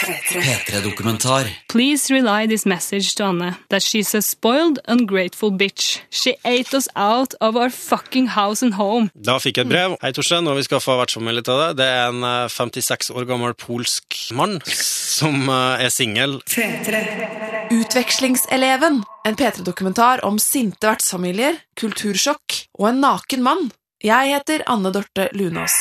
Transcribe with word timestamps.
P3-dokumentar. 0.00 1.46
Please 1.68 2.10
rely 2.10 2.46
this 2.46 2.64
message 2.64 3.14
to 3.16 3.24
Anne 3.24 3.56
that 3.68 3.82
she's 3.82 4.14
a 4.14 4.22
spoiled, 4.22 4.78
ungrateful 4.88 5.50
bitch. 5.52 6.00
She 6.10 6.36
ate 6.44 6.72
us 6.74 6.88
out 6.96 7.34
of 7.40 7.56
our 7.56 7.70
fucking 7.70 8.28
house 8.28 8.62
and 8.64 8.74
home. 8.74 9.10
Da 9.14 9.38
fikk 9.38 9.60
jeg 9.60 9.68
et 9.68 9.72
brev. 9.72 9.96
Hei, 10.00 10.12
Torstein, 10.16 10.44
nå 10.46 10.54
har 10.54 10.60
vi 10.60 10.64
skaffa 10.64 10.96
vertsfamilie 11.02 11.44
til 11.44 11.60
deg. 11.60 11.76
Det 11.80 11.88
er 11.88 12.08
en 12.08 12.24
eh, 12.24 12.48
56 12.48 13.12
år 13.12 13.28
gammel 13.28 13.56
polsk 13.60 14.16
mann 14.36 14.58
som 14.66 15.44
eh, 15.48 15.84
er 15.84 15.92
singel. 15.92 16.38
Utvekslingseleven. 17.70 19.02
En 19.28 19.36
P3-dokumentar 19.36 20.24
om 20.24 20.40
sinte 20.40 20.88
vertsfamilier, 20.88 21.60
kultursjokk 21.76 22.62
og 22.80 22.88
en 22.94 23.04
naken 23.04 23.44
mann. 23.44 23.68
Jeg 24.00 24.32
heter 24.32 24.64
Anne 24.64 24.94
Dorte 24.96 25.28
Lunås. 25.36 25.76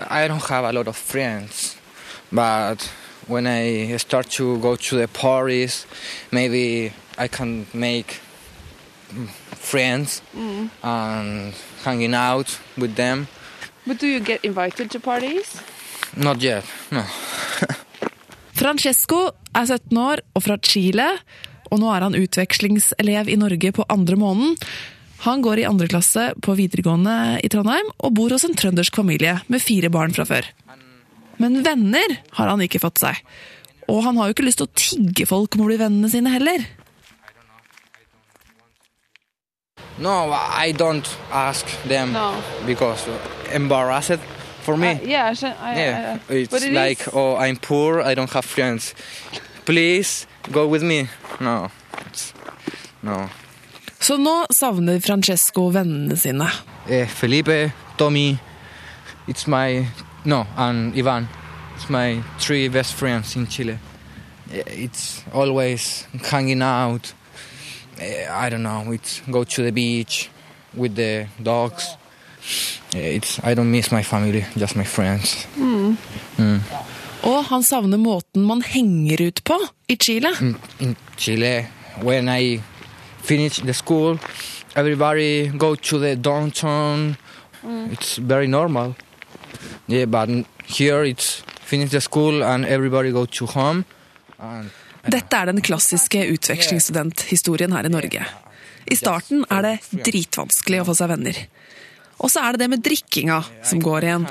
I 0.00 0.28
don't 0.28 0.40
have 0.48 0.64
a 0.64 0.72
lot 0.72 0.88
of 0.88 0.96
friends, 0.96 1.76
but 2.32 2.90
when 3.26 3.46
I 3.46 3.96
start 3.96 4.30
to 4.38 4.58
go 4.58 4.76
to 4.76 4.96
the 4.96 5.08
parties, 5.08 5.86
maybe 6.30 6.92
I 7.18 7.28
can 7.28 7.66
make 7.72 8.20
mm, 9.12 9.28
friends 9.56 10.22
and 10.82 11.54
hanging 11.84 12.14
out 12.14 12.58
with 12.76 12.96
them. 12.96 13.28
But 13.86 13.98
do 13.98 14.06
you 14.06 14.20
get 14.20 14.44
invited 14.44 14.90
to 14.90 15.00
parties? 15.00 15.60
Not 16.16 16.42
yet, 16.42 16.64
no. 16.90 17.04
Francesco 18.58 19.30
er 19.54 19.66
17 19.66 19.98
år 19.98 20.22
og 20.34 20.42
fra 20.42 20.56
Chile, 20.62 21.06
og 21.70 21.80
nå 21.82 21.90
er 21.94 22.06
han 22.06 22.16
utvekslingselev 22.18 23.28
i 23.30 23.36
Norge 23.38 23.72
på 23.76 23.86
andre 23.88 24.16
måneden. 24.18 24.56
Han 25.26 25.42
går 25.42 25.62
i 25.62 25.66
andre 25.68 25.88
klasse 25.90 26.30
på 26.42 26.54
videregående 26.58 27.40
i 27.44 27.50
Trondheim 27.50 27.90
og 27.98 28.14
bor 28.14 28.34
hos 28.34 28.46
en 28.46 28.56
trøndersk 28.58 28.98
familie 28.98 29.38
med 29.50 29.62
fire 29.62 29.90
barn 29.94 30.14
fra 30.14 30.26
før. 30.28 30.46
Men 31.38 31.60
venner 31.62 32.16
har 32.38 32.48
han 32.50 32.60
ikke 32.64 32.80
fått 32.82 32.98
seg. 33.02 33.20
Og 33.88 34.02
han 34.04 34.16
har 34.18 34.28
jo 34.28 34.34
ikke 34.36 34.44
lyst 34.48 34.58
til 34.60 34.68
å 34.68 34.74
tigge 34.76 35.24
folk 35.30 35.54
om 35.56 35.62
å 35.64 35.68
bli 35.70 35.78
vennene 35.80 36.10
sine 36.12 36.32
heller. 36.34 36.64
No, 39.98 40.30
I 40.32 40.72
don't 40.72 41.08
ask 41.32 41.66
them 41.88 42.12
No. 42.12 42.34
because 42.66 43.02
embarrassed 43.52 44.20
for 44.62 44.76
me. 44.76 44.92
Uh, 44.92 44.98
yeah, 45.04 45.34
I, 45.42 45.46
I, 45.46 45.74
yeah, 45.78 46.18
I, 46.28 46.32
it's 46.34 46.50
but 46.52 46.62
it 46.62 46.72
like, 46.72 47.00
is- 47.00 47.08
oh, 47.14 47.36
I'm 47.36 47.56
poor, 47.56 48.00
I 48.02 48.14
don't 48.14 48.30
have 48.30 48.44
friends. 48.44 48.94
Please 49.64 50.26
go 50.52 50.66
with 50.68 50.82
me. 50.82 51.08
No, 51.40 51.70
it's, 52.06 52.32
no. 53.02 53.28
Så 54.00 54.16
nå 54.16 54.46
savner 54.54 55.00
Francesco 55.02 55.70
vennene 55.74 56.16
sine. 56.16 56.46
Eh, 56.88 57.06
Felipe, 57.08 57.72
Tommy, 57.96 58.38
it's 59.26 59.46
my 59.48 59.86
no, 60.24 60.46
and 60.56 60.94
Ivan. 60.98 61.28
It's 61.76 61.88
my 61.90 62.22
three 62.38 62.68
best 62.68 62.94
friends 62.94 63.36
in 63.36 63.46
Chile. 63.46 63.78
Eh, 64.52 64.62
It's 64.66 65.22
always 65.32 66.06
hanging 66.30 66.62
out. 66.62 67.14
Eh, 68.00 68.26
I 68.46 68.50
don't 68.50 68.62
know. 68.62 68.92
It's 68.92 69.20
go 69.30 69.44
to 69.44 69.62
the 69.62 69.70
beach 69.72 70.28
with 70.74 70.94
the 70.96 71.26
dogs. 71.42 71.84
Eh, 72.94 73.16
It's 73.16 73.38
I 73.44 73.54
don't 73.54 73.70
miss 73.70 73.92
my 73.92 74.02
family, 74.02 74.44
just 74.56 74.76
my 74.76 74.84
friends. 74.84 75.46
Og 77.22 77.44
han 77.44 77.62
savner 77.62 77.98
måten 77.98 78.46
man 78.46 78.62
henger 78.62 79.26
ut 79.26 79.40
på 79.44 79.56
i 79.88 79.96
Chile. 79.96 80.30
In, 80.40 80.56
in 80.80 80.96
Chile, 81.16 81.66
when 82.02 82.28
I 82.28 82.60
finish 83.22 83.58
the 83.60 83.72
school, 83.74 84.18
everybody 84.76 85.48
go 85.58 85.74
to 85.74 85.98
the 85.98 86.14
downtown. 86.16 87.16
It's 87.92 88.18
very 88.18 88.46
normal. 88.46 88.94
Dette 95.08 95.38
er 95.38 95.50
den 95.50 95.62
klassiske 95.64 96.24
utvekslingsstudenthistorien 96.34 97.72
her 97.76 97.88
i 97.88 97.92
Norge. 97.92 98.26
I 98.88 98.96
starten 98.96 99.44
er 99.52 99.64
det 99.64 100.02
dritvanskelig 100.06 100.82
å 100.82 100.88
få 100.88 100.96
seg 100.96 101.10
venner. 101.12 101.40
Og 102.18 102.32
så 102.32 102.42
er 102.44 102.54
det 102.54 102.64
det 102.64 102.70
med 102.72 102.84
drikkinga 102.84 103.42
som 103.66 103.82
går 103.82 104.06
igjen. 104.08 104.26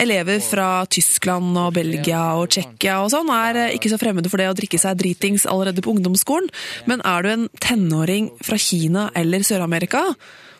Elever 0.00 0.40
fra 0.40 0.68
Tyskland 0.88 1.58
og 1.60 1.74
Belgia 1.76 2.22
og 2.38 2.48
Tsjekkia 2.54 3.02
og 3.04 3.10
sånn 3.12 3.28
er 3.34 3.58
eh, 3.60 3.74
ikke 3.76 3.90
så 3.92 3.98
fremmede 4.00 4.30
for 4.32 4.40
det 4.40 4.48
å 4.48 4.56
drikke 4.56 4.80
seg 4.80 4.96
dritings 4.96 5.44
allerede 5.50 5.84
på 5.84 5.92
ungdomsskolen, 5.92 6.48
men 6.88 7.04
er 7.04 7.24
du 7.24 7.28
en 7.34 7.44
tenåring 7.60 8.30
fra 8.40 8.56
Kina 8.56 9.10
eller 9.18 9.44
Sør-Amerika, 9.44 10.06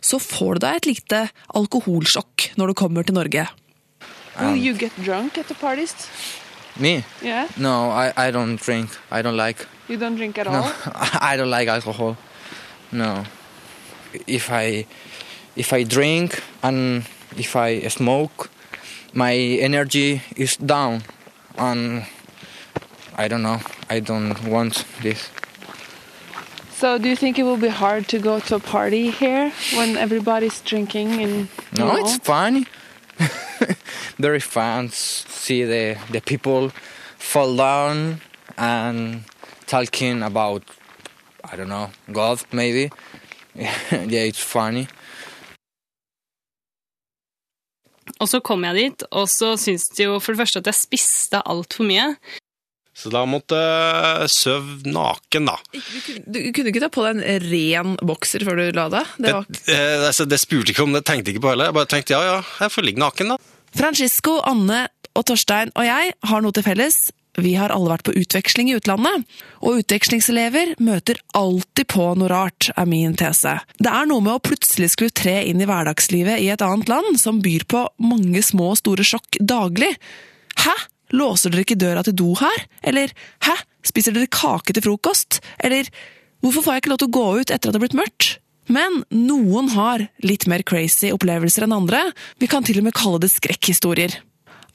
så 0.04 0.20
får 0.20 0.58
du 0.58 0.66
deg 0.66 0.76
et 0.76 0.90
lite 0.90 1.22
alkoholsjokk 1.56 2.50
når 2.60 2.70
du 2.70 2.76
kommer 2.76 3.08
til 3.08 3.16
Norge. 3.16 3.46
Will 4.40 4.48
um, 4.48 4.56
you 4.56 4.74
get 4.74 4.92
drunk 5.02 5.38
at 5.38 5.48
the 5.48 5.54
parties? 5.54 5.94
me? 6.78 7.04
Yeah? 7.22 7.48
No, 7.56 7.90
I, 7.90 8.12
I 8.16 8.30
don't 8.30 8.56
drink. 8.56 8.90
I 9.10 9.22
don't 9.22 9.36
like. 9.36 9.66
You 9.88 9.96
don't 9.96 10.16
drink 10.16 10.38
at 10.38 10.46
No, 10.46 10.52
all? 10.52 10.72
I 11.20 11.36
don't 11.36 11.50
like 11.50 11.68
alcohol. 11.68 12.16
No. 12.90 13.24
If 14.26 14.50
I 14.50 14.86
if 15.56 15.72
I 15.72 15.84
drink 15.84 16.42
and 16.62 17.04
if 17.36 17.54
I 17.56 17.80
smoke, 17.88 18.50
my 19.12 19.34
energy 19.34 20.22
is 20.36 20.56
down, 20.56 21.02
and 21.56 22.06
I 23.16 23.28
don't 23.28 23.42
know. 23.42 23.60
I 23.90 24.00
don't 24.00 24.34
want 24.44 24.84
this. 25.02 25.28
So 26.76 26.98
do 26.98 27.08
you 27.08 27.16
think 27.16 27.38
it 27.38 27.44
will 27.44 27.56
be 27.56 27.68
hard 27.68 28.08
to 28.08 28.18
go 28.18 28.40
to 28.40 28.56
a 28.56 28.60
party 28.60 29.10
here 29.10 29.52
when 29.74 29.96
everybody's 29.96 30.60
drinking 30.60 31.22
and 31.22 31.48
No, 31.78 31.86
know? 31.88 31.96
it's 31.98 32.18
funny. 32.18 32.66
Very 34.18 34.40
fans, 34.40 34.94
See 35.28 35.64
the 35.64 35.98
the 36.12 36.20
people 36.20 36.70
fall 37.18 37.56
down 37.56 38.20
and 38.56 39.24
talking 39.66 40.22
about 40.22 40.62
I 41.44 41.56
don't 41.56 41.68
know 41.68 41.90
God 42.12 42.40
maybe. 42.52 42.90
yeah, 43.54 44.28
it's 44.28 44.38
funny. 44.42 44.86
Og 48.20 48.28
så 48.30 48.40
kom 48.40 48.64
jeg 48.64 48.74
dit, 48.78 49.04
og 49.10 49.28
så 49.28 49.54
syns 49.58 49.88
de 49.96 50.06
jo 50.06 50.18
for 50.22 50.34
det 50.34 50.44
første 50.44 50.60
at 50.62 50.68
jeg 50.70 50.78
spiste 50.78 51.40
altfor 51.50 51.86
mye. 51.88 52.12
Så 52.94 53.10
da 53.10 53.24
måtte 53.26 53.58
jeg 53.58 54.30
sove 54.30 54.86
naken, 54.86 55.48
da. 55.50 55.56
Du 56.22 56.38
kunne 56.54 56.70
ikke 56.70 56.82
ta 56.84 56.90
på 56.94 57.02
deg 57.02 57.18
en 57.18 57.48
ren 57.50 57.96
bokser 58.06 58.44
før 58.46 58.60
du 58.60 58.68
la 58.76 58.86
deg? 58.92 59.16
Det 59.18 59.26
Det, 59.26 59.32
var... 59.34 59.48
det, 59.50 59.80
det, 60.04 60.28
det 60.30 60.38
spurte 60.38 60.70
ikke 60.70 60.86
om 60.86 60.94
det, 60.94 61.02
tenkte 61.08 61.34
ikke 61.34 61.42
på 61.42 61.50
heller. 61.50 61.72
Jeg 61.72 61.78
bare 61.80 61.90
tenkte 61.90 62.14
ja, 62.14 62.22
ja, 62.28 62.38
jeg 62.62 62.74
får 62.76 62.86
ligge 62.86 63.02
naken, 63.02 63.34
da. 63.34 63.40
Francisco, 63.74 64.38
Anne 64.46 64.86
og 65.14 65.26
Torstein 65.28 65.72
og 65.74 65.86
jeg 65.86 66.14
har 66.30 66.42
noe 66.42 66.54
til 66.54 66.66
felles. 66.66 67.08
Vi 67.34 67.56
har 67.58 67.72
alle 67.74 67.90
vært 67.90 68.04
på 68.06 68.14
utveksling 68.14 68.68
i 68.70 68.76
utlandet, 68.78 69.24
og 69.58 69.80
utvekslingselever 69.80 70.76
møter 70.84 71.18
alltid 71.34 71.88
på 71.90 72.06
noe 72.14 72.30
rart, 72.30 72.68
er 72.78 72.86
min 72.86 73.16
tese. 73.18 73.56
Det 73.82 73.90
er 73.90 74.06
noe 74.06 74.22
med 74.22 74.36
å 74.36 74.42
plutselig 74.44 74.92
skulle 74.92 75.14
tre 75.14 75.40
inn 75.48 75.62
i 75.62 75.66
hverdagslivet 75.66 76.44
i 76.44 76.52
et 76.54 76.62
annet 76.62 76.92
land 76.92 77.18
som 77.18 77.42
byr 77.42 77.66
på 77.66 77.82
mange 78.06 78.42
små 78.46 78.70
og 78.76 78.78
store 78.84 79.06
sjokk 79.06 79.40
daglig. 79.42 79.90
Hæ? 80.62 80.76
Låser 81.14 81.50
dere 81.50 81.66
ikke 81.66 81.78
døra 81.78 82.06
til 82.06 82.14
do 82.18 82.30
her? 82.38 82.68
Eller 82.86 83.10
hæ? 83.46 83.58
Spiser 83.84 84.14
dere 84.14 84.30
kake 84.30 84.74
til 84.74 84.86
frokost? 84.86 85.42
Eller 85.58 85.90
hvorfor 86.38 86.62
får 86.62 86.76
jeg 86.76 86.84
ikke 86.84 86.94
lov 86.94 87.02
til 87.02 87.10
å 87.10 87.16
gå 87.18 87.26
ut 87.40 87.50
etter 87.50 87.58
at 87.58 87.72
det 87.72 87.78
har 87.80 87.86
blitt 87.88 87.98
mørkt? 87.98 88.30
Men 88.66 89.02
noen 89.12 89.68
har 89.74 90.06
litt 90.24 90.46
mer 90.50 90.64
crazy 90.66 91.10
opplevelser 91.12 91.66
enn 91.66 91.76
andre. 91.76 92.00
Vi 92.40 92.48
kan 92.50 92.64
til 92.64 92.80
og 92.80 92.88
med 92.88 92.96
kalle 92.96 93.20
det 93.24 93.32
skrekkhistorier. 93.34 94.16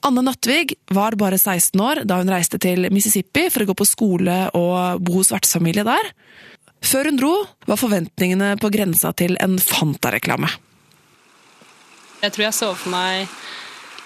Anne 0.05 0.23
Nattvig 0.23 0.77
var 0.95 1.17
bare 1.19 1.39
16 1.39 1.81
år 1.83 2.03
da 2.07 2.21
hun 2.21 2.31
reiste 2.31 2.59
til 2.61 2.87
Mississippi 2.93 3.49
for 3.51 3.65
å 3.65 3.71
gå 3.71 3.75
på 3.81 3.87
skole 3.87 4.37
og 4.55 5.01
bo 5.03 5.17
hos 5.17 5.33
vertsfamilie 5.33 5.83
der. 5.87 6.13
Før 6.85 7.09
hun 7.09 7.19
dro, 7.19 7.33
var 7.67 7.79
forventningene 7.81 8.53
på 8.61 8.71
grensa 8.71 9.11
til 9.11 9.35
en 9.43 9.57
Fanta-reklame. 9.59 10.47
Jeg 12.23 12.35
tror 12.35 12.45
jeg 12.45 12.55
så 12.55 12.71
for 12.75 12.93
meg 12.93 13.27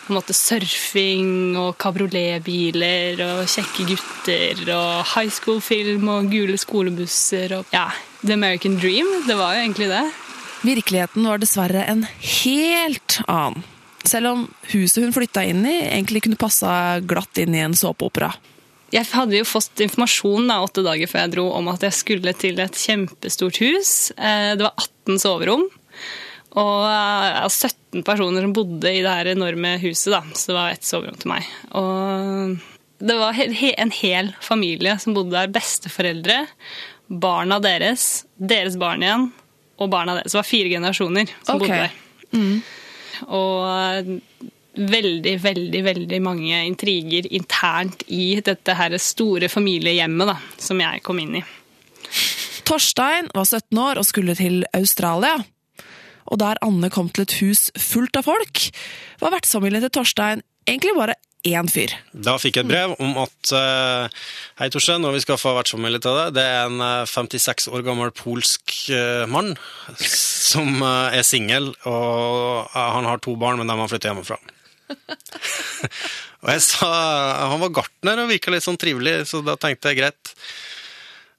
på 0.04 0.12
en 0.14 0.18
måte 0.20 0.36
surfing 0.36 1.56
og 1.60 1.78
kabrioletbiler 1.82 3.22
og 3.24 3.44
kjekke 3.50 3.86
gutter 3.94 4.64
og 4.76 5.04
high 5.14 5.32
school-film 5.32 6.10
og 6.12 6.30
gule 6.32 6.58
skolebusser 6.60 7.56
og 7.60 7.74
ja, 7.76 7.88
The 8.24 8.36
American 8.36 8.78
Dream. 8.82 9.08
Det 9.28 9.38
var 9.40 9.56
jo 9.56 9.64
egentlig 9.66 9.90
det. 9.92 10.04
Virkeligheten 10.64 11.28
var 11.28 11.42
dessverre 11.44 11.86
en 11.92 12.06
helt 12.08 13.20
annen. 13.28 13.64
Selv 14.04 14.34
om 14.34 14.42
huset 14.74 15.06
hun 15.06 15.14
flytta 15.16 15.46
inn 15.48 15.62
i, 15.64 15.78
egentlig 15.88 16.26
kunne 16.26 16.40
passa 16.40 17.00
glatt 17.08 17.40
inn 17.40 17.56
i 17.56 17.62
en 17.64 17.76
såpeopera. 17.76 18.34
Jeg 18.94 19.08
hadde 19.10 19.40
jo 19.40 19.46
fått 19.48 19.80
informasjon 19.82 20.52
da, 20.52 20.60
åtte 20.62 20.84
dager 20.86 21.10
før 21.10 21.24
jeg 21.24 21.32
dro 21.34 21.46
om 21.56 21.70
at 21.72 21.82
jeg 21.88 21.96
skulle 21.98 22.34
til 22.38 22.60
et 22.62 22.76
kjempestort 22.78 23.58
hus. 23.64 24.12
Eh, 24.18 24.52
Det 24.60 24.68
var 24.68 24.76
18 25.08 25.18
soverom. 25.24 25.64
Og 26.60 26.84
eh, 26.92 27.40
17 27.94 28.04
personer 28.04 28.42
som 28.42 28.54
bodde 28.54 28.90
i 28.90 29.02
det 29.04 29.14
her 29.14 29.30
enorme 29.34 29.78
huset, 29.84 30.12
da. 30.14 30.24
så 30.34 30.52
det 30.52 30.58
var 30.58 30.74
ett 30.74 30.88
soverom 30.88 31.18
til 31.22 31.30
meg. 31.30 31.50
Og 31.78 32.58
det 33.04 33.18
var 33.20 33.38
en 33.38 33.94
hel 33.94 34.34
familie 34.42 34.98
som 35.00 35.14
bodde 35.14 35.36
der. 35.36 35.52
Besteforeldre, 35.54 36.46
barna 37.08 37.60
deres, 37.62 38.26
deres 38.38 38.78
barn 38.80 39.04
igjen 39.04 39.30
og 39.78 39.90
barna 39.92 40.18
deres. 40.18 40.34
Det 40.34 40.40
var 40.40 40.50
fire 40.50 40.72
generasjoner 40.74 41.34
som 41.44 41.62
okay. 41.62 41.68
bodde 41.68 41.82
der. 41.84 42.00
Og 43.30 44.20
veldig, 44.74 45.34
veldig 45.44 45.82
veldig 45.86 46.20
mange 46.26 46.64
intriger 46.66 47.28
internt 47.30 48.02
i 48.10 48.40
dette 48.42 48.74
her 48.74 48.96
store 48.98 49.50
familiehjemmet 49.52 50.32
da, 50.34 50.40
som 50.58 50.82
jeg 50.82 51.04
kom 51.06 51.22
inn 51.22 51.38
i. 51.44 51.44
Torstein 52.66 53.28
var 53.36 53.46
17 53.46 53.84
år 53.84 54.00
og 54.02 54.08
skulle 54.08 54.34
til 54.40 54.64
Australia. 54.74 55.36
Og 56.32 56.40
der 56.42 56.60
Anne 56.66 56.90
kom 56.94 57.12
til 57.12 57.28
et 57.28 57.38
hus 57.42 57.70
fullt 57.80 58.18
av 58.20 58.28
folk, 58.30 58.66
var 59.22 59.36
vertsfamilien 59.36 59.84
til 59.84 59.94
Torstein 60.00 60.44
egentlig 60.70 60.96
bare 60.98 61.18
én 61.44 61.68
fyr. 61.68 61.92
Da 62.16 62.38
fikk 62.40 62.58
jeg 62.58 62.66
et 62.66 62.72
brev 62.72 62.94
om 63.04 63.18
at 63.26 63.52
eh, 63.58 64.24
Hei, 64.62 64.70
Torstein, 64.72 65.04
nå 65.04 65.12
vi 65.12 65.20
vi 65.20 65.26
skaffa 65.26 65.54
vertsfamilie 65.58 66.00
til 66.04 66.16
deg. 66.16 66.36
Det 66.38 66.46
er 66.48 66.70
en 66.70 66.84
eh, 66.84 67.10
56 67.10 67.68
år 67.74 67.84
gammel 67.86 68.14
polsk 68.16 68.76
eh, 68.94 69.26
mann 69.28 69.54
som 70.00 70.80
eh, 70.80 71.20
er 71.20 71.28
singel, 71.28 71.74
og 71.90 72.70
eh, 72.72 72.92
han 72.96 73.10
har 73.10 73.24
to 73.24 73.36
barn, 73.40 73.60
men 73.60 73.70
de 73.70 73.80
har 73.80 73.92
flyttet 73.92 74.12
hjemmefra. 74.12 74.40
og 76.44 76.50
jeg 76.52 76.62
sa 76.62 76.90
Han 77.50 77.62
var 77.62 77.72
gartner 77.80 78.20
og 78.24 78.30
virka 78.30 78.52
litt 78.54 78.66
sånn 78.66 78.80
trivelig, 78.80 79.24
så 79.32 79.44
da 79.44 79.58
tenkte 79.60 79.92
jeg 79.92 80.04
greit. 80.04 80.34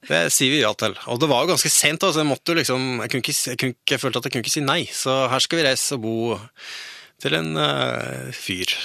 Det 0.05 0.21
sier 0.33 0.53
vi 0.53 0.61
ja 0.61 0.71
til. 0.77 0.93
Og 1.09 1.19
det 1.21 1.29
var 1.31 1.43
jo 1.43 1.53
ganske 1.53 1.71
sent, 1.71 2.05
så 2.05 2.21
jeg 2.21 2.29
måtte 2.29 2.57
liksom 2.57 3.01
jeg, 3.05 3.21
ikke, 3.21 3.33
jeg, 3.33 3.59
kunne 3.61 3.91
jeg 3.95 4.01
følte 4.01 4.21
at 4.21 4.27
jeg 4.27 4.35
kunne 4.35 4.45
ikke 4.45 4.57
si 4.57 4.65
nei. 4.65 4.81
Så 4.93 5.17
her 5.31 5.43
skal 5.43 5.61
vi 5.61 5.67
reise 5.67 5.97
og 5.97 6.05
bo 6.05 6.15
til 7.23 7.37
en 7.37 7.55
uh, 7.57 8.31
fyr. 8.35 8.75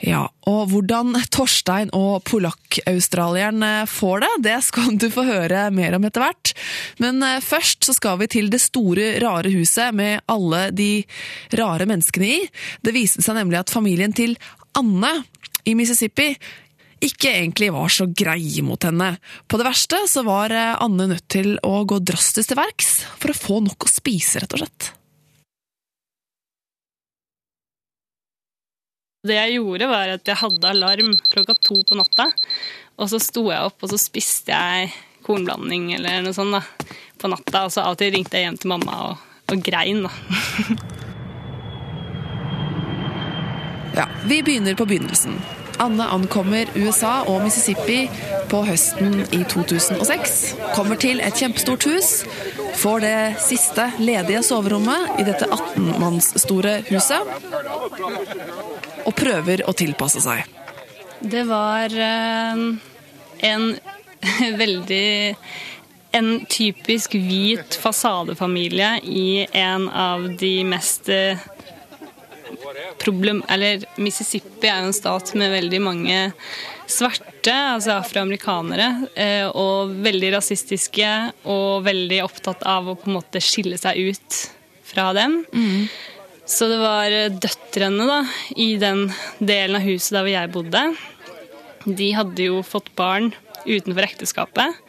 Ja, 0.00 0.22
og 0.48 0.70
hvordan 0.70 1.12
Torstein 1.28 1.90
og 1.96 2.22
polakk-australieren 2.28 3.64
får 3.90 4.22
det, 4.24 4.30
det 4.46 4.56
skal 4.64 4.96
du 4.96 5.10
få 5.12 5.26
høre 5.28 5.66
mer 5.76 5.98
om 5.98 6.06
etter 6.08 6.24
hvert. 6.24 6.52
Men 7.04 7.20
eh, 7.26 7.42
først 7.44 7.84
så 7.84 7.92
skal 7.96 8.16
vi 8.22 8.30
til 8.32 8.48
det 8.52 8.62
store, 8.64 9.12
rare 9.20 9.52
huset 9.52 9.92
med 9.96 10.24
alle 10.32 10.70
de 10.72 11.04
rare 11.60 11.84
menneskene 11.90 12.32
i. 12.32 12.40
Det 12.80 12.96
viste 12.96 13.20
seg 13.24 13.36
nemlig 13.42 13.60
at 13.60 13.74
familien 13.74 14.16
til 14.16 14.38
Anne 14.78 15.18
i 15.68 15.76
Mississippi 15.76 16.32
ikke 17.00 17.32
egentlig 17.32 17.70
var 17.72 17.88
så 17.92 18.06
greie 18.06 18.62
mot 18.64 18.82
henne. 18.84 19.14
På 19.48 19.60
det 19.60 19.66
verste 19.68 20.02
så 20.10 20.24
var 20.26 20.52
eh, 20.52 20.76
Anne 20.84 21.08
nødt 21.14 21.28
til 21.32 21.54
å 21.64 21.82
gå 21.88 22.00
drastisk 22.04 22.52
til 22.52 22.60
verks 22.60 22.90
for 23.16 23.32
å 23.32 23.38
få 23.38 23.60
nok 23.64 23.86
å 23.86 23.90
spise, 23.90 24.42
rett 24.42 24.56
og 24.56 24.64
slett. 24.64 24.90
Det 29.24 29.36
jeg 29.36 29.58
gjorde, 29.58 29.88
var 29.88 30.14
at 30.14 30.28
jeg 30.28 30.40
hadde 30.40 30.70
alarm 30.70 31.12
klokka 31.32 31.56
to 31.60 31.80
på 31.88 31.96
natta. 31.98 32.30
Og 33.00 33.08
så 33.12 33.20
sto 33.20 33.46
jeg 33.48 33.68
opp, 33.68 33.80
og 33.84 33.92
så 33.92 33.98
spiste 34.00 34.52
jeg 34.52 34.92
kornblanding 35.24 35.90
eller 35.96 36.24
noe 36.24 36.36
sånt 36.36 36.56
da, 36.56 36.62
på 37.20 37.28
natta. 37.32 37.66
Og 37.66 37.74
så 37.74 37.84
av 37.84 37.96
og 37.96 38.00
til 38.00 38.12
ringte 38.16 38.40
jeg 38.40 38.48
hjem 38.48 38.60
til 38.60 38.72
mamma 38.72 38.96
og, 39.10 39.28
og 39.52 39.64
grein, 39.64 40.04
da. 40.04 40.12
Ja, 43.90 44.04
Vi 44.24 44.38
begynner 44.46 44.76
på 44.78 44.86
begynnelsen. 44.86 45.34
Anne 45.80 46.04
ankommer 46.12 46.68
USA 46.76 47.22
og 47.24 47.40
Mississippi 47.44 48.02
på 48.50 48.60
høsten 48.66 49.22
i 49.32 49.40
2006. 49.48 50.34
Kommer 50.76 51.00
til 51.00 51.22
et 51.24 51.38
kjempestort 51.40 51.86
hus. 51.88 52.10
Får 52.80 53.00
det 53.04 53.16
siste 53.40 53.86
ledige 54.02 54.42
soverommet 54.44 55.20
i 55.22 55.24
dette 55.24 55.48
18-mannsstore 55.48 56.74
huset. 56.90 57.32
Og 59.06 59.16
prøver 59.16 59.64
å 59.64 59.74
tilpasse 59.76 60.20
seg. 60.24 60.44
Det 61.20 61.46
var 61.48 61.96
eh, 61.96 62.62
en 63.52 63.66
veldig 64.62 65.10
En 66.10 66.40
typisk 66.50 67.12
hvit 67.14 67.76
fasadefamilie 67.78 68.88
i 69.06 69.44
en 69.54 69.84
av 69.94 70.24
de 70.40 70.64
mest 70.66 71.06
eh, 71.06 71.38
problem... 73.02 73.42
Eller 73.48 73.84
Mississippi 74.00 74.68
er 74.68 74.82
jo 74.82 74.90
en 74.90 74.96
stat 74.96 75.32
med 75.38 75.52
veldig 75.54 75.80
mange 75.84 76.18
svarte, 76.90 77.54
altså 77.54 77.98
afroamerikanere, 78.00 78.88
eh, 79.14 79.46
og 79.48 79.94
veldig 80.04 80.32
rasistiske 80.36 81.10
og 81.50 81.84
veldig 81.86 82.22
opptatt 82.24 82.64
av 82.66 82.90
å 82.90 82.96
på 82.98 83.10
en 83.10 83.18
måte 83.20 83.42
skille 83.44 83.78
seg 83.80 84.10
ut 84.10 84.40
fra 84.90 85.10
dem. 85.16 85.42
Så 86.50 86.66
det 86.66 86.80
var 86.82 87.14
døtrene 87.30 88.06
da, 88.08 88.20
i 88.58 88.74
den 88.80 89.06
delen 89.38 89.78
av 89.78 89.86
huset 89.86 90.16
der 90.16 90.24
hvor 90.26 90.34
jeg 90.34 90.54
bodde. 90.56 90.84
De 91.86 92.08
hadde 92.16 92.48
jo 92.48 92.64
fått 92.66 92.90
barn 92.98 93.30
utenfor 93.66 94.08
ekteskapet. 94.08 94.80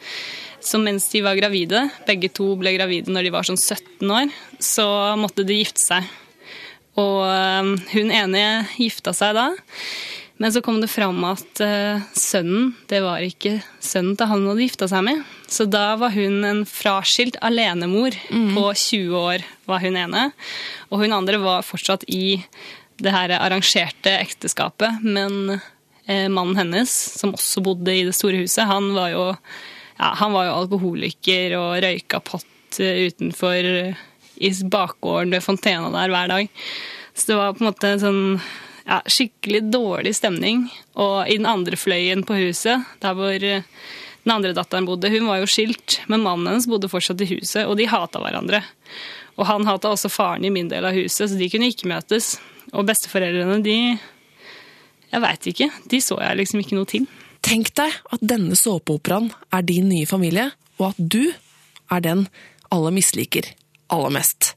Så 0.62 0.78
mens 0.78 1.08
de 1.10 1.22
var 1.24 1.38
gravide, 1.38 1.88
begge 2.06 2.30
to 2.34 2.52
ble 2.58 2.74
gravide 2.76 3.10
når 3.12 3.26
de 3.26 3.32
var 3.34 3.46
sånn 3.46 3.58
17 3.58 4.10
år, 4.14 4.30
så 4.62 4.86
måtte 5.18 5.46
de 5.46 5.58
gifte 5.58 5.82
seg. 5.82 6.10
Og 7.00 7.22
øh, 7.24 7.72
hun 7.94 8.12
ene 8.12 8.66
gifta 8.76 9.14
seg 9.16 9.36
da. 9.38 9.50
Men 10.42 10.50
så 10.50 10.62
kom 10.64 10.80
det 10.82 10.90
fram 10.90 11.20
at 11.28 11.60
øh, 11.62 12.02
sønnen, 12.18 12.72
det 12.90 12.98
var 13.04 13.22
ikke 13.22 13.60
sønnen 13.78 14.16
til 14.18 14.26
han 14.26 14.40
hun 14.42 14.50
hadde 14.50 14.64
gifta 14.66 14.88
seg 14.90 15.04
med. 15.06 15.22
Så 15.46 15.68
da 15.70 15.92
var 16.00 16.14
hun 16.16 16.42
en 16.48 16.62
fraskilt 16.66 17.36
alenemor 17.44 18.16
på 18.28 18.64
20 18.72 19.18
år, 19.18 19.44
var 19.70 19.84
hun 19.84 19.98
ene. 20.00 20.30
Og 20.90 21.04
hun 21.04 21.14
andre 21.14 21.38
var 21.42 21.66
fortsatt 21.66 22.08
i 22.10 22.40
det 23.02 23.12
her 23.14 23.36
arrangerte 23.38 24.16
ekteskapet. 24.18 25.02
Men 25.04 25.58
eh, 26.06 26.28
mannen 26.28 26.58
hennes, 26.58 26.92
som 27.18 27.36
også 27.36 27.62
bodde 27.64 27.94
i 27.94 28.06
det 28.08 28.16
store 28.16 28.42
huset, 28.42 28.66
han 28.68 28.90
var 28.96 29.12
jo, 29.14 29.26
ja, 29.98 30.12
han 30.18 30.34
var 30.34 30.48
jo 30.48 30.56
alkoholiker 30.62 31.58
og 31.60 31.76
røyka 31.84 32.22
pott 32.24 32.80
eh, 32.82 33.06
utenfor 33.12 33.70
eh, 33.76 34.08
i 34.36 34.52
bakgården 34.72 35.32
ved 35.34 35.44
fontena 35.44 35.90
der 35.94 36.12
hver 36.12 36.30
dag. 36.32 36.52
Så 37.14 37.32
det 37.32 37.38
var 37.38 37.56
på 37.56 37.64
en 37.64 37.70
måte 37.70 37.96
sånn 38.00 38.22
ja, 38.86 39.00
skikkelig 39.06 39.64
dårlig 39.72 40.14
stemning. 40.16 40.66
Og 41.00 41.28
i 41.28 41.38
den 41.38 41.48
andre 41.48 41.78
fløyen 41.78 42.24
på 42.26 42.38
huset, 42.40 42.86
der 43.02 43.16
hvor 43.18 43.32
eh, 43.36 43.66
den 44.22 44.34
andre 44.34 44.54
datteren 44.56 44.86
bodde, 44.88 45.10
hun 45.12 45.28
var 45.30 45.42
jo 45.42 45.50
skilt, 45.50 46.00
men 46.10 46.22
mannen 46.24 46.52
hennes 46.52 46.68
bodde 46.70 46.90
fortsatt 46.90 47.22
i 47.24 47.30
huset, 47.34 47.66
og 47.66 47.76
de 47.78 47.88
hata 47.90 48.22
hverandre. 48.22 48.62
Og 49.38 49.46
han 49.48 49.66
hata 49.66 49.92
også 49.92 50.12
faren 50.12 50.44
i 50.46 50.52
min 50.54 50.70
del 50.70 50.86
av 50.86 50.96
huset, 50.96 51.30
så 51.30 51.38
de 51.38 51.48
kunne 51.50 51.70
ikke 51.72 51.90
møtes. 51.90 52.36
Og 52.72 52.86
besteforeldrene, 52.88 53.62
de 53.64 53.98
Jeg 55.12 55.20
veit 55.20 55.46
ikke. 55.50 55.66
De 55.92 55.98
så 56.00 56.16
jeg 56.22 56.36
liksom 56.38 56.60
ikke 56.62 56.76
noe 56.78 56.88
til. 56.88 57.02
Tenk 57.44 57.74
deg 57.76 57.92
at 58.14 58.22
denne 58.24 58.56
såpeoperaen 58.56 59.28
er 59.52 59.64
din 59.68 59.90
nye 59.90 60.08
familie, 60.08 60.46
og 60.80 60.94
at 60.94 60.96
du 60.96 61.34
er 61.92 62.00
den 62.00 62.28
alle 62.72 62.94
misliker 62.96 63.50
aller 63.92 64.12
mest. 64.18 64.54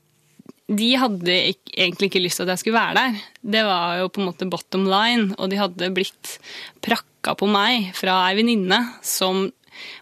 de 0.65 0.87
hadde 0.97 1.33
egentlig 1.77 2.07
ikke 2.09 2.23
lyst 2.23 2.39
til 2.39 2.47
at 2.47 2.55
jeg 2.55 2.63
skulle 2.63 2.79
være 2.79 2.95
der. 2.97 3.19
Det 3.53 3.61
var 3.67 3.99
jo 3.99 4.07
på 4.09 4.21
en 4.21 4.29
måte 4.31 4.47
bottom 4.49 4.87
line, 4.89 5.35
og 5.37 5.51
de 5.51 5.59
hadde 5.61 5.91
blitt 5.93 6.39
prakka 6.81 7.35
på 7.37 7.45
meg 7.49 7.91
fra 7.97 8.23
ei 8.29 8.39
venninne 8.39 8.79
som 9.05 9.45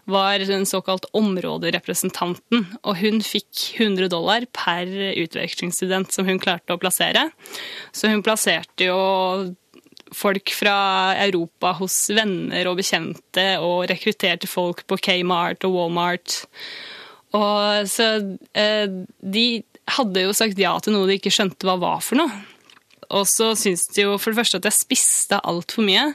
var 0.08 0.38
den 0.38 0.64
såkalt 0.68 1.04
områderepresentanten, 1.18 2.64
og 2.86 2.96
hun 3.00 3.20
fikk 3.24 3.74
100 3.80 4.08
dollar 4.12 4.46
per 4.54 4.88
utvekslingsstudent 5.24 6.14
som 6.14 6.28
hun 6.28 6.40
klarte 6.40 6.76
å 6.76 6.80
plassere. 6.80 7.26
Så 7.92 8.08
hun 8.12 8.22
plasserte 8.24 8.88
jo 8.88 8.98
folk 10.14 10.52
fra 10.54 11.14
Europa 11.24 11.74
hos 11.80 11.96
venner 12.14 12.70
og 12.70 12.78
bekjente, 12.78 13.46
og 13.58 13.88
rekrutterte 13.90 14.48
folk 14.50 14.84
på 14.88 15.00
Kmart 15.08 15.66
og 15.66 15.74
Walmart. 15.78 16.38
Og 17.34 17.88
så 17.90 18.08
eh, 18.54 18.88
de 19.20 19.46
hadde 19.98 20.22
jo 20.24 20.32
sagt 20.36 20.58
ja 20.60 20.72
til 20.80 20.94
noe 20.94 21.08
de 21.10 21.18
ikke 21.18 21.32
skjønte 21.34 21.66
hva 21.66 21.74
var 21.82 22.02
for 22.04 22.20
noe. 22.20 22.30
Og 23.14 23.26
så 23.28 23.50
syntes 23.58 23.88
de 23.94 24.06
jo 24.06 24.14
for 24.18 24.32
det 24.32 24.38
første 24.40 24.58
at 24.62 24.68
jeg 24.70 24.78
spiste 24.78 25.40
altfor 25.44 25.84
mye. 25.86 26.06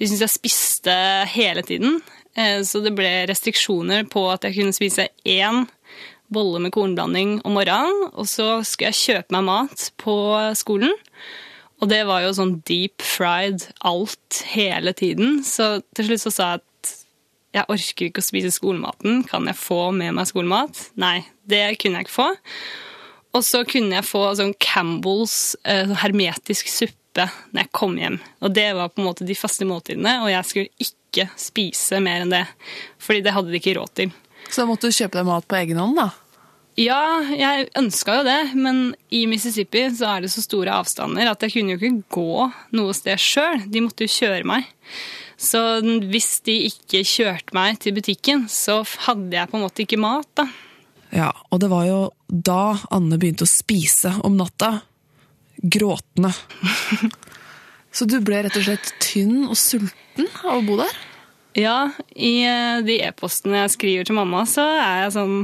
De 0.00 0.06
syntes 0.08 0.24
jeg 0.24 0.32
spiste 0.38 0.94
hele 1.34 1.62
tiden. 1.66 1.98
Eh, 2.38 2.62
Så 2.64 2.80
det 2.84 2.94
ble 2.96 3.10
restriksjoner 3.28 4.08
på 4.10 4.24
at 4.32 4.46
jeg 4.48 4.56
kunne 4.56 4.76
spise 4.76 5.10
én 5.28 5.66
bolle 6.32 6.62
med 6.64 6.72
kornblanding 6.72 7.42
om 7.44 7.52
morgenen, 7.58 8.06
og 8.16 8.24
så 8.24 8.62
skulle 8.64 8.88
jeg 8.88 9.02
kjøpe 9.02 9.34
meg 9.36 9.44
mat 9.50 9.90
på 10.00 10.14
skolen. 10.56 10.94
Og 11.82 11.90
det 11.90 12.06
var 12.08 12.22
jo 12.24 12.30
sånn 12.32 12.54
deep 12.64 13.02
fried 13.04 13.66
alt 13.84 14.38
hele 14.54 14.94
tiden. 14.96 15.42
Så 15.44 15.82
til 15.92 16.08
slutt 16.08 16.22
så 16.24 16.32
sa 16.32 16.46
jeg 16.54 16.62
at 16.62 16.66
jeg 17.52 17.68
orker 17.68 18.08
ikke 18.08 18.22
å 18.22 18.24
spise 18.24 18.52
skolematen. 18.54 19.22
Kan 19.28 19.48
jeg 19.50 19.58
få 19.60 19.90
med 19.96 20.16
meg 20.16 20.28
skolemat? 20.30 20.88
Nei, 21.00 21.20
det 21.48 21.76
kunne 21.82 22.00
jeg 22.00 22.08
ikke 22.08 22.16
få. 22.16 22.30
Og 23.36 23.44
så 23.44 23.62
kunne 23.68 23.96
jeg 23.98 24.08
få 24.08 24.24
sånn 24.36 24.54
Campbells 24.60 25.54
eh, 25.68 25.92
hermetisk 26.02 26.68
suppe 26.72 27.28
når 27.52 27.64
jeg 27.64 27.72
kom 27.76 27.96
hjem. 28.00 28.18
Og 28.44 28.56
det 28.56 28.70
var 28.76 28.92
på 28.92 29.02
en 29.02 29.08
måte 29.10 29.28
de 29.28 29.36
faste 29.36 29.68
måltidene, 29.68 30.18
og 30.24 30.32
jeg 30.32 30.48
skulle 30.48 30.88
ikke 30.88 31.28
spise 31.40 32.00
mer 32.04 32.24
enn 32.24 32.32
det. 32.32 32.44
Fordi 33.00 33.24
det 33.24 33.36
hadde 33.36 33.52
de 33.52 33.60
ikke 33.60 33.76
råd 33.76 33.94
til. 34.00 34.12
Så 34.48 34.62
da 34.62 34.68
måtte 34.68 34.88
du 34.88 34.96
kjøpe 34.96 35.20
deg 35.20 35.28
mat 35.28 35.48
på 35.48 35.58
egen 35.60 35.80
hånd, 35.80 36.00
da? 36.00 36.10
Ja, 36.80 37.20
jeg 37.36 37.66
ønska 37.76 38.14
jo 38.16 38.24
det, 38.24 38.38
men 38.56 38.94
i 39.12 39.26
Mississippi 39.28 39.84
så 39.92 40.08
er 40.08 40.24
det 40.24 40.30
så 40.32 40.40
store 40.40 40.72
avstander 40.80 41.28
at 41.28 41.44
jeg 41.44 41.52
kunne 41.58 41.74
jo 41.74 41.80
ikke 41.80 42.14
gå 42.16 42.46
noe 42.78 42.94
sted 42.96 43.20
sjøl. 43.20 43.66
De 43.68 43.82
måtte 43.84 44.08
jo 44.08 44.14
kjøre 44.14 44.46
meg. 44.48 44.70
Så 45.42 45.60
hvis 45.82 46.36
de 46.46 46.54
ikke 46.68 47.02
kjørte 47.06 47.56
meg 47.56 47.80
til 47.82 47.96
butikken, 47.96 48.46
så 48.50 48.82
hadde 49.08 49.34
jeg 49.34 49.50
på 49.50 49.58
en 49.58 49.64
måte 49.64 49.82
ikke 49.84 49.98
mat, 50.00 50.28
da. 50.38 50.46
Ja, 51.12 51.32
og 51.50 51.60
det 51.60 51.68
var 51.72 51.84
jo 51.88 51.98
da 52.28 52.78
Anne 52.94 53.18
begynte 53.20 53.44
å 53.44 53.50
spise 53.50 54.14
om 54.24 54.38
natta. 54.38 54.78
Gråtende. 55.62 56.32
Så 57.92 58.06
du 58.08 58.16
ble 58.24 58.38
rett 58.46 58.56
og 58.56 58.64
slett 58.64 58.94
tynn 59.04 59.42
og 59.44 59.58
sulten 59.60 60.30
av 60.40 60.56
å 60.56 60.62
bo 60.64 60.78
der? 60.80 60.94
Ja, 61.58 61.76
i 62.16 62.38
eh, 62.48 62.80
de 62.86 62.96
e-postene 63.04 63.60
jeg 63.60 63.74
skriver 63.74 64.08
til 64.08 64.16
mamma, 64.16 64.46
så 64.48 64.64
er 64.64 65.02
jeg 65.02 65.12
sånn 65.18 65.34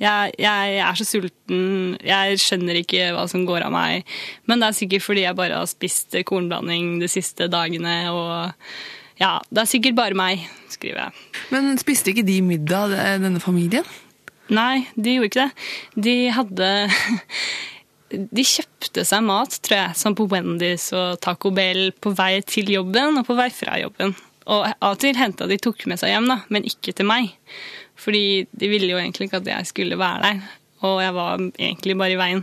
jeg, 0.00 0.32
jeg 0.40 0.78
er 0.80 0.96
så 0.96 1.04
sulten, 1.04 1.64
jeg 2.00 2.38
skjønner 2.40 2.78
ikke 2.80 3.10
hva 3.12 3.26
som 3.28 3.44
går 3.44 3.66
av 3.66 3.74
meg. 3.74 4.08
Men 4.48 4.62
det 4.62 4.70
er 4.70 4.78
sikkert 4.78 5.04
fordi 5.04 5.26
jeg 5.26 5.36
bare 5.36 5.58
har 5.60 5.68
spist 5.68 6.16
kornblanding 6.24 6.94
de 7.02 7.10
siste 7.12 7.50
dagene. 7.52 7.98
Og 8.08 8.70
ja, 9.20 9.34
det 9.52 9.62
er 9.62 9.68
sikkert 9.68 9.98
bare 9.98 10.16
meg, 10.16 10.46
skriver 10.72 11.04
jeg. 11.06 11.26
Men 11.52 11.74
spiste 11.80 12.12
ikke 12.12 12.26
de 12.26 12.38
middag, 12.44 12.94
denne 13.20 13.42
familien? 13.42 13.86
Nei, 14.50 14.86
de 14.96 15.18
gjorde 15.18 15.28
ikke 15.30 15.44
det. 15.44 15.66
De 16.06 16.16
hadde 16.34 16.70
De 18.34 18.42
kjøpte 18.42 19.04
seg 19.06 19.22
mat, 19.22 19.54
tror 19.62 19.76
jeg, 19.76 19.98
sånn 20.00 20.16
på 20.18 20.24
Wendy's 20.32 20.88
og 20.98 21.20
Taco 21.22 21.52
Bell 21.54 21.92
på 22.02 22.10
vei 22.18 22.40
til 22.42 22.72
jobben 22.74 23.20
og 23.20 23.28
på 23.28 23.36
vei 23.38 23.46
fra 23.54 23.76
jobben. 23.78 24.16
Og 24.50 24.64
av 24.66 24.96
og 24.96 24.98
til 24.98 25.14
henta 25.14 25.46
de 25.46 25.60
tok 25.62 25.84
med 25.86 26.00
seg 26.00 26.10
hjem, 26.10 26.26
da, 26.26 26.40
men 26.50 26.66
ikke 26.66 26.96
til 26.96 27.06
meg. 27.06 27.30
Fordi 28.00 28.48
de 28.50 28.70
ville 28.72 28.90
jo 28.90 28.98
egentlig 28.98 29.28
ikke 29.28 29.38
at 29.44 29.52
jeg 29.52 29.68
skulle 29.70 30.00
være 30.00 30.24
der. 30.24 30.42
Og 30.88 30.98
jeg 31.04 31.14
var 31.14 31.44
egentlig 31.52 31.96
bare 32.00 32.16
i 32.16 32.18
veien. 32.18 32.42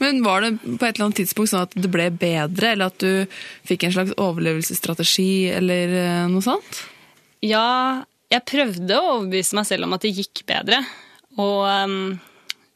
Men 0.00 0.22
var 0.24 0.44
det 0.44 0.54
på 0.62 0.80
et 0.86 0.94
eller 0.94 1.06
annet 1.08 1.20
tidspunkt 1.22 1.52
sånn 1.52 1.66
at 1.66 1.76
det 1.76 1.90
ble 1.92 2.08
bedre, 2.16 2.72
eller 2.72 2.92
at 2.92 2.98
du 3.02 3.40
fikk 3.68 3.86
en 3.86 3.94
slags 3.96 4.14
overlevelsesstrategi, 4.20 5.30
eller 5.54 5.96
eh, 6.00 6.26
noe 6.32 6.44
sånt? 6.44 6.84
Ja, 7.44 8.04
jeg 8.32 8.46
prøvde 8.48 8.98
å 8.98 9.16
overbevise 9.18 9.58
meg 9.58 9.68
selv 9.68 9.86
om 9.86 9.96
at 9.96 10.06
det 10.06 10.14
gikk 10.16 10.44
bedre. 10.48 10.80
Og 11.40 11.66
um, 11.66 12.14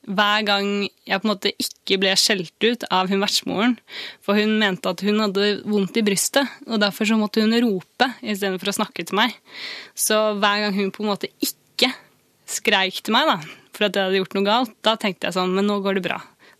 hver 0.08 0.44
gang 0.46 0.68
jeg 1.06 1.20
på 1.20 1.26
en 1.26 1.32
måte 1.32 1.52
ikke 1.60 1.98
ble 2.00 2.14
skjelt 2.18 2.64
ut 2.64 2.84
av 2.94 3.10
hun 3.10 3.22
vertsmoren, 3.22 3.76
for 4.24 4.38
hun 4.38 4.56
mente 4.60 4.90
at 4.90 5.04
hun 5.04 5.20
hadde 5.22 5.48
vondt 5.68 5.98
i 6.00 6.04
brystet, 6.06 6.48
og 6.68 6.80
derfor 6.82 7.08
så 7.08 7.18
måtte 7.20 7.44
hun 7.44 7.56
rope 7.64 8.10
istedenfor 8.22 8.72
å 8.72 8.76
snakke 8.80 9.04
til 9.08 9.18
meg. 9.20 9.36
Så 9.96 10.18
hver 10.38 10.64
gang 10.64 10.76
hun 10.78 10.92
på 10.94 11.04
en 11.04 11.12
måte 11.12 11.32
ikke 11.44 11.92
skreik 12.48 13.02
til 13.04 13.16
meg 13.16 13.28
da, 13.28 13.38
for 13.78 13.88
at 13.88 13.96
jeg 13.96 14.08
hadde 14.08 14.20
gjort 14.20 14.34
noe 14.36 14.48
galt, 14.48 14.74
da 14.84 14.96
tenkte 15.00 15.28
jeg 15.28 15.38
sånn, 15.38 15.54
men 15.54 15.68
nå 15.70 15.78
går 15.84 15.98
det 15.98 16.04
bra. 16.08 16.18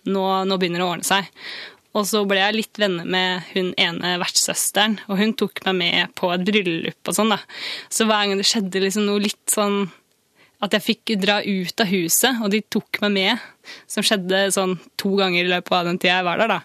Nå, 0.09 0.23
nå 0.49 0.57
begynner 0.57 0.81
det 0.81 0.87
å 0.87 0.93
ordne 0.95 1.09
seg. 1.09 1.29
Og 1.97 2.05
så 2.07 2.21
ble 2.29 2.39
jeg 2.39 2.55
litt 2.55 2.79
venner 2.79 3.07
med 3.09 3.47
hun 3.55 3.73
ene 3.81 4.17
vertssøsteren, 4.23 4.99
og 5.09 5.19
hun 5.21 5.33
tok 5.39 5.63
meg 5.67 5.79
med 5.81 6.13
på 6.19 6.31
et 6.35 6.45
bryllup 6.47 7.11
og 7.11 7.17
sånn, 7.17 7.33
da. 7.35 7.41
Så 7.91 8.07
hver 8.07 8.29
gang 8.29 8.39
det 8.39 8.47
skjedde 8.47 8.85
liksom 8.85 9.09
noe 9.09 9.25
litt 9.25 9.51
sånn 9.51 9.89
at 10.65 10.75
jeg 10.75 10.85
fikk 10.85 11.15
dra 11.23 11.39
ut 11.43 11.83
av 11.83 11.91
huset, 11.91 12.41
og 12.43 12.51
de 12.55 12.63
tok 12.67 13.01
meg 13.05 13.15
med, 13.15 13.47
som 13.91 14.05
skjedde 14.07 14.49
sånn 14.55 14.77
to 14.99 15.15
ganger 15.19 15.45
i 15.45 15.53
løpet 15.53 15.75
av 15.75 15.87
den 15.87 16.01
tida 16.01 16.19
jeg 16.19 16.29
var 16.29 16.43
der, 16.43 16.59
da. 16.59 16.61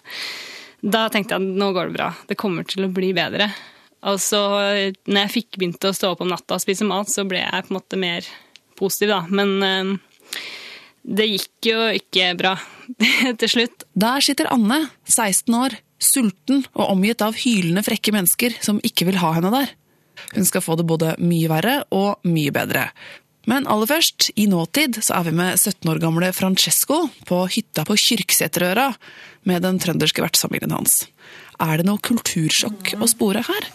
Da 0.84 1.06
tenkte 1.08 1.36
jeg 1.36 1.46
at 1.46 1.60
nå 1.62 1.70
går 1.72 1.88
det 1.88 1.96
bra, 1.96 2.10
det 2.28 2.38
kommer 2.40 2.66
til 2.68 2.86
å 2.86 2.92
bli 2.92 3.14
bedre. 3.16 3.48
Og 4.04 4.18
så 4.20 4.40
når 5.08 5.20
jeg 5.22 5.34
fikk 5.38 5.56
begynt 5.56 5.86
å 5.88 5.94
stå 5.96 6.12
opp 6.12 6.24
om 6.24 6.28
natta 6.28 6.58
og 6.58 6.64
spise 6.64 6.84
mat, 6.84 7.08
så 7.08 7.24
ble 7.28 7.40
jeg 7.40 7.64
på 7.64 7.72
en 7.72 7.78
måte 7.78 8.00
mer 8.00 8.26
positiv, 8.76 9.14
da. 9.14 9.22
Men 9.30 9.54
eh, 9.64 9.94
det 11.04 11.26
gikk 11.28 11.68
jo 11.68 11.80
ikke 11.98 12.30
bra 12.38 12.54
til 13.40 13.50
slutt. 13.50 13.84
Der 13.92 14.24
sitter 14.24 14.48
Anne, 14.52 14.86
16 15.04 15.56
år, 15.58 15.76
sulten 16.00 16.64
og 16.74 16.94
omgitt 16.96 17.24
av 17.24 17.36
hylende 17.38 17.84
frekke 17.84 18.14
mennesker 18.14 18.56
som 18.64 18.80
ikke 18.84 19.08
vil 19.10 19.20
ha 19.22 19.34
henne 19.36 19.52
der. 19.54 19.74
Hun 20.34 20.46
skal 20.48 20.64
få 20.64 20.78
det 20.78 20.86
både 20.88 21.14
mye 21.20 21.50
verre 21.50 21.76
og 21.94 22.24
mye 22.28 22.54
bedre. 22.54 22.88
Men 23.50 23.66
aller 23.68 23.88
først, 23.90 24.30
i 24.40 24.46
nåtid, 24.48 25.02
så 25.04 25.18
er 25.18 25.26
vi 25.26 25.34
med 25.36 25.58
17 25.58 25.90
år 25.92 26.00
gamle 26.00 26.30
Francesco 26.32 27.02
på 27.28 27.42
hytta 27.52 27.84
på 27.84 27.96
Kyrksæterøra 28.00 28.88
med 29.44 29.66
den 29.66 29.80
trønderske 29.82 30.24
vertsfamilien 30.24 30.72
hans. 30.72 31.02
Er 31.60 31.78
det 31.78 31.86
noe 31.86 32.00
kultursjokk 32.00 32.94
å 33.04 33.10
spore 33.10 33.44
her? 33.44 33.68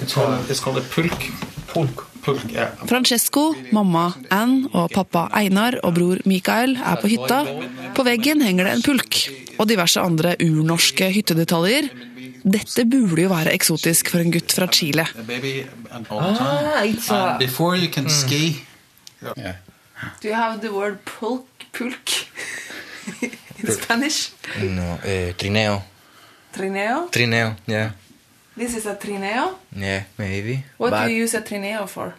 It's 0.00 0.14
called, 0.14 0.50
it's 0.50 0.60
called 0.60 0.82
pulk. 0.94 1.26
Pulk. 1.72 2.04
Pulk, 2.22 2.44
yeah. 2.52 2.74
Francesco, 2.88 3.54
mamma 3.72 4.10
Ann 4.34 4.66
og 4.74 4.90
pappa 4.92 5.28
Einar 5.38 5.78
og 5.86 5.94
bror 5.96 6.18
Mikael 6.28 6.74
er 6.76 6.98
på 7.00 7.08
hytta. 7.12 7.38
På 7.96 8.04
veggen 8.04 8.42
henger 8.44 8.68
det 8.68 8.72
en 8.76 8.82
pulk 8.84 9.20
og 9.58 9.68
diverse 9.70 10.02
andre 10.02 10.34
urnorske 10.42 11.08
hyttedetaljer. 11.14 11.88
Dette 12.48 12.84
burde 12.88 13.24
jo 13.24 13.30
være 13.32 13.52
eksotisk 13.54 14.10
for 14.12 14.22
en 14.22 14.32
gutt 14.34 14.52
fra 14.54 14.68
Chile. 14.72 15.06
Ah, 16.10 16.82
time. 16.82 16.98
And 17.10 17.38
before 17.38 17.76
you 17.76 17.88
can 17.88 18.08
ski. 18.08 18.64
Yeah. 19.22 19.56
Do 20.20 20.28
you 20.28 20.34
have 20.34 20.60
the 20.60 20.72
word 20.72 21.04
pulk, 21.04 21.46
pulk 21.72 22.12
in 23.22 23.72
Spanish? 23.72 24.32
No, 24.62 24.98
eh, 25.04 25.32
trineo. 25.38 25.80
Trineo? 26.54 27.08
Trineo, 27.10 27.54
yeah. 27.66 27.90
This 28.58 28.76
is 28.76 28.86
a 28.86 28.94
trineo? 28.96 29.54
Yeah, 29.76 30.02
maybe. 30.16 30.64
What 30.78 30.90
but 30.90 31.06
do 31.06 31.12
you 31.12 31.22
use 31.22 31.34
a 31.34 31.40
trineo 31.40 31.88
for? 31.88 32.14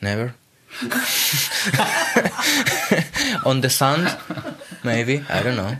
never. 0.00 0.32
On 3.44 3.60
the 3.60 3.70
sand, 3.70 4.08
maybe. 4.82 5.22
I 5.28 5.42
don't 5.42 5.56
know. 5.56 5.76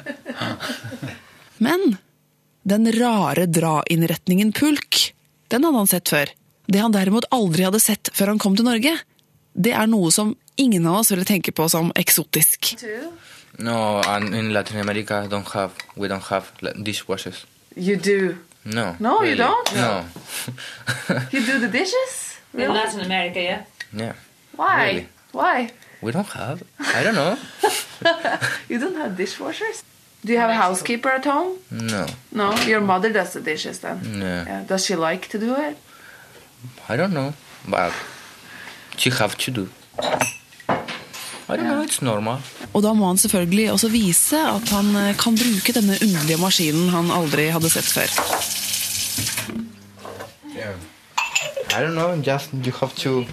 Men 1.58 1.96
den 2.62 2.92
rare 2.92 3.46
dra-innretningen 3.46 4.52
pulk, 4.52 5.14
den 5.48 5.64
hadde 5.64 5.76
han 5.76 5.86
sett 5.86 6.08
før. 6.08 6.26
Det 6.66 6.78
han 6.78 6.92
derimot 6.92 7.24
aldri 7.32 7.64
hadde 7.66 7.80
sett 7.80 8.10
før 8.14 8.26
han 8.34 8.38
kom 8.38 8.56
til 8.56 8.64
Norge, 8.68 8.98
det 9.52 9.72
er 9.72 9.86
noe 9.90 10.10
som 10.12 10.36
ingen 10.60 10.86
av 10.86 11.00
oss 11.00 11.10
ville 11.12 11.24
tenke 11.24 11.52
på 11.56 11.68
som 11.72 11.92
eksotisk. 11.96 12.74
No, 13.58 14.00
in 14.20 14.52
Latin 14.52 14.80
America, 14.80 15.26
don't 15.28 15.48
have 15.56 15.72
we 15.96 16.08
don't 16.08 16.28
have 16.28 16.52
dishwashers. 16.84 17.46
You 17.76 17.96
do. 17.96 18.36
No. 18.64 18.96
No, 19.00 19.22
you 19.22 19.36
don't? 19.36 19.74
No. 19.74 20.04
You 21.32 21.44
do 21.46 21.58
the 21.58 21.68
dishes? 21.68 22.38
In 22.54 22.68
Latin 22.72 23.00
America, 23.00 23.40
yeah. 23.40 23.64
yeah, 23.92 24.12
Why? 24.56 24.86
Really? 24.86 25.08
Why? 25.32 25.70
we 26.02 26.12
don't 26.12 26.28
have. 26.28 26.62
I 26.78 27.02
don't 27.04 27.14
know. 27.14 27.36
You 28.68 28.78
don't 28.78 28.96
have 28.96 29.12
dishwashers? 29.16 29.82
Do 30.24 30.32
you 30.32 30.38
have 30.38 30.50
a 30.50 30.54
housekeeper 30.54 31.08
at 31.08 31.24
home? 31.24 31.58
No, 31.70 32.06
No, 32.32 32.54
your 32.66 32.80
mother 32.80 33.12
does 33.12 33.32
the 33.32 33.40
dishes 33.40 33.78
then. 33.80 33.98
no. 34.18 34.26
Yeah. 34.46 34.64
Does 34.66 34.84
she 34.86 34.94
like 34.96 35.28
to 35.28 35.38
do 35.38 35.54
it? 35.56 35.76
I 36.88 36.96
don't 36.96 37.12
know, 37.12 37.32
but 37.68 37.92
she 38.96 39.10
have 39.10 39.36
to 39.38 39.50
do. 39.50 39.68
Normal. 42.02 42.40
Og 42.72 42.82
da 42.82 42.92
må 42.92 43.06
han 43.06 43.18
selvfølgelig 43.18 43.72
også 43.72 43.88
vise 43.92 44.38
at 44.38 44.68
han 44.72 44.96
eh, 44.96 45.16
kan 45.18 45.36
bruke 45.36 45.74
denne 45.76 45.98
underlige 46.02 46.40
maskinen 46.40 46.88
han 46.88 47.10
aldri 47.10 47.48
hadde 47.52 47.70
sett 47.70 47.84
før. 47.84 48.08
Yeah. 50.56 50.76
I 51.72 51.80
don't 51.80 51.94
know. 51.94 52.14
Just 52.22 52.52
you 52.52 52.72
have 52.80 52.94
to 52.96 53.24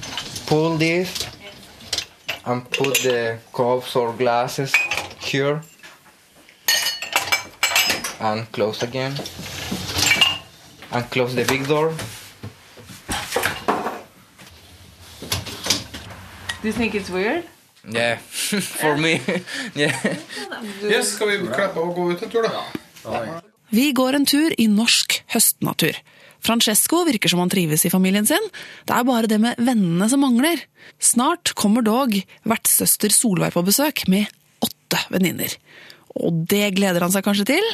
pull 0.47 0.77
this 0.77 1.27
and 2.45 2.63
put 2.71 2.95
the 3.03 3.37
cups 3.53 3.95
or 3.95 4.13
glasses 4.17 4.73
here 5.19 5.61
and 8.19 8.51
close 8.51 8.81
again 8.83 9.13
and 10.91 11.09
close 11.11 11.35
the 11.35 11.45
big 11.45 11.67
door. 11.67 11.93
Do 16.61 16.67
you 16.67 16.73
think 16.73 16.95
it's 16.95 17.09
weird? 17.09 17.43
Yeah, 17.87 18.17
for 18.81 18.97
me. 18.97 19.19
yeah. 19.75 19.95
Yes, 20.83 21.15
skal 21.15 21.31
vi 21.31 21.37
klappe 21.47 21.81
og 21.81 21.95
gå 21.95 22.11
ut 22.13 22.23
en 22.23 22.31
tur, 22.31 22.47
da? 22.47 23.39
Vi 23.69 23.91
går 23.95 24.17
en 24.17 24.25
tur 24.27 24.55
i 24.57 24.67
norsk 24.71 25.21
høstnatur. 25.33 25.97
Francesco 26.43 27.03
virker 27.07 27.31
som 27.31 27.41
han 27.43 27.51
trives 27.51 27.83
i 27.85 27.91
familien 27.91 28.27
sin. 28.27 28.43
Det 28.87 28.95
er 28.95 29.07
bare 29.07 29.29
det 29.29 29.39
med 29.43 29.59
vennene 29.59 30.07
som 30.11 30.23
mangler. 30.23 30.61
Snart 30.99 31.53
kommer 31.59 31.83
dog 31.85 32.15
vertssøster 32.47 33.13
Solveig 33.13 33.53
på 33.55 33.63
besøk 33.67 34.05
med 34.11 34.29
åtte 34.63 35.01
venninner. 35.11 35.51
Og 36.19 36.45
det 36.49 36.71
gleder 36.77 37.03
han 37.03 37.13
seg 37.13 37.25
kanskje 37.27 37.49
til. 37.51 37.67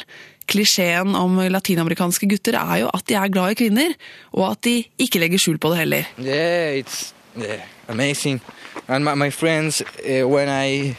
Klisjeen 0.49 1.15
om 1.17 1.37
latinamerikanske 1.49 2.27
gutter 2.29 2.57
er 2.59 2.83
jo 2.83 2.91
at 2.93 3.05
de 3.09 3.17
er 3.17 3.31
glad 3.33 3.53
i 3.53 3.59
kvinner, 3.61 3.95
og 4.35 4.51
at 4.51 4.65
de 4.67 4.75
ikke 5.01 5.21
legger 5.23 5.41
skjul 5.41 5.61
på 5.61 5.71
det 5.73 5.81
heller. 5.81 6.09
Yeah, 6.19 6.81
it's 6.81 7.13
yeah, 7.37 7.65
amazing. 7.89 8.41
And 8.87 9.03
my, 9.05 9.15
my 9.15 9.29
friends, 9.29 9.81
uh, 9.81 10.27
when 10.27 10.49
I 10.49 10.95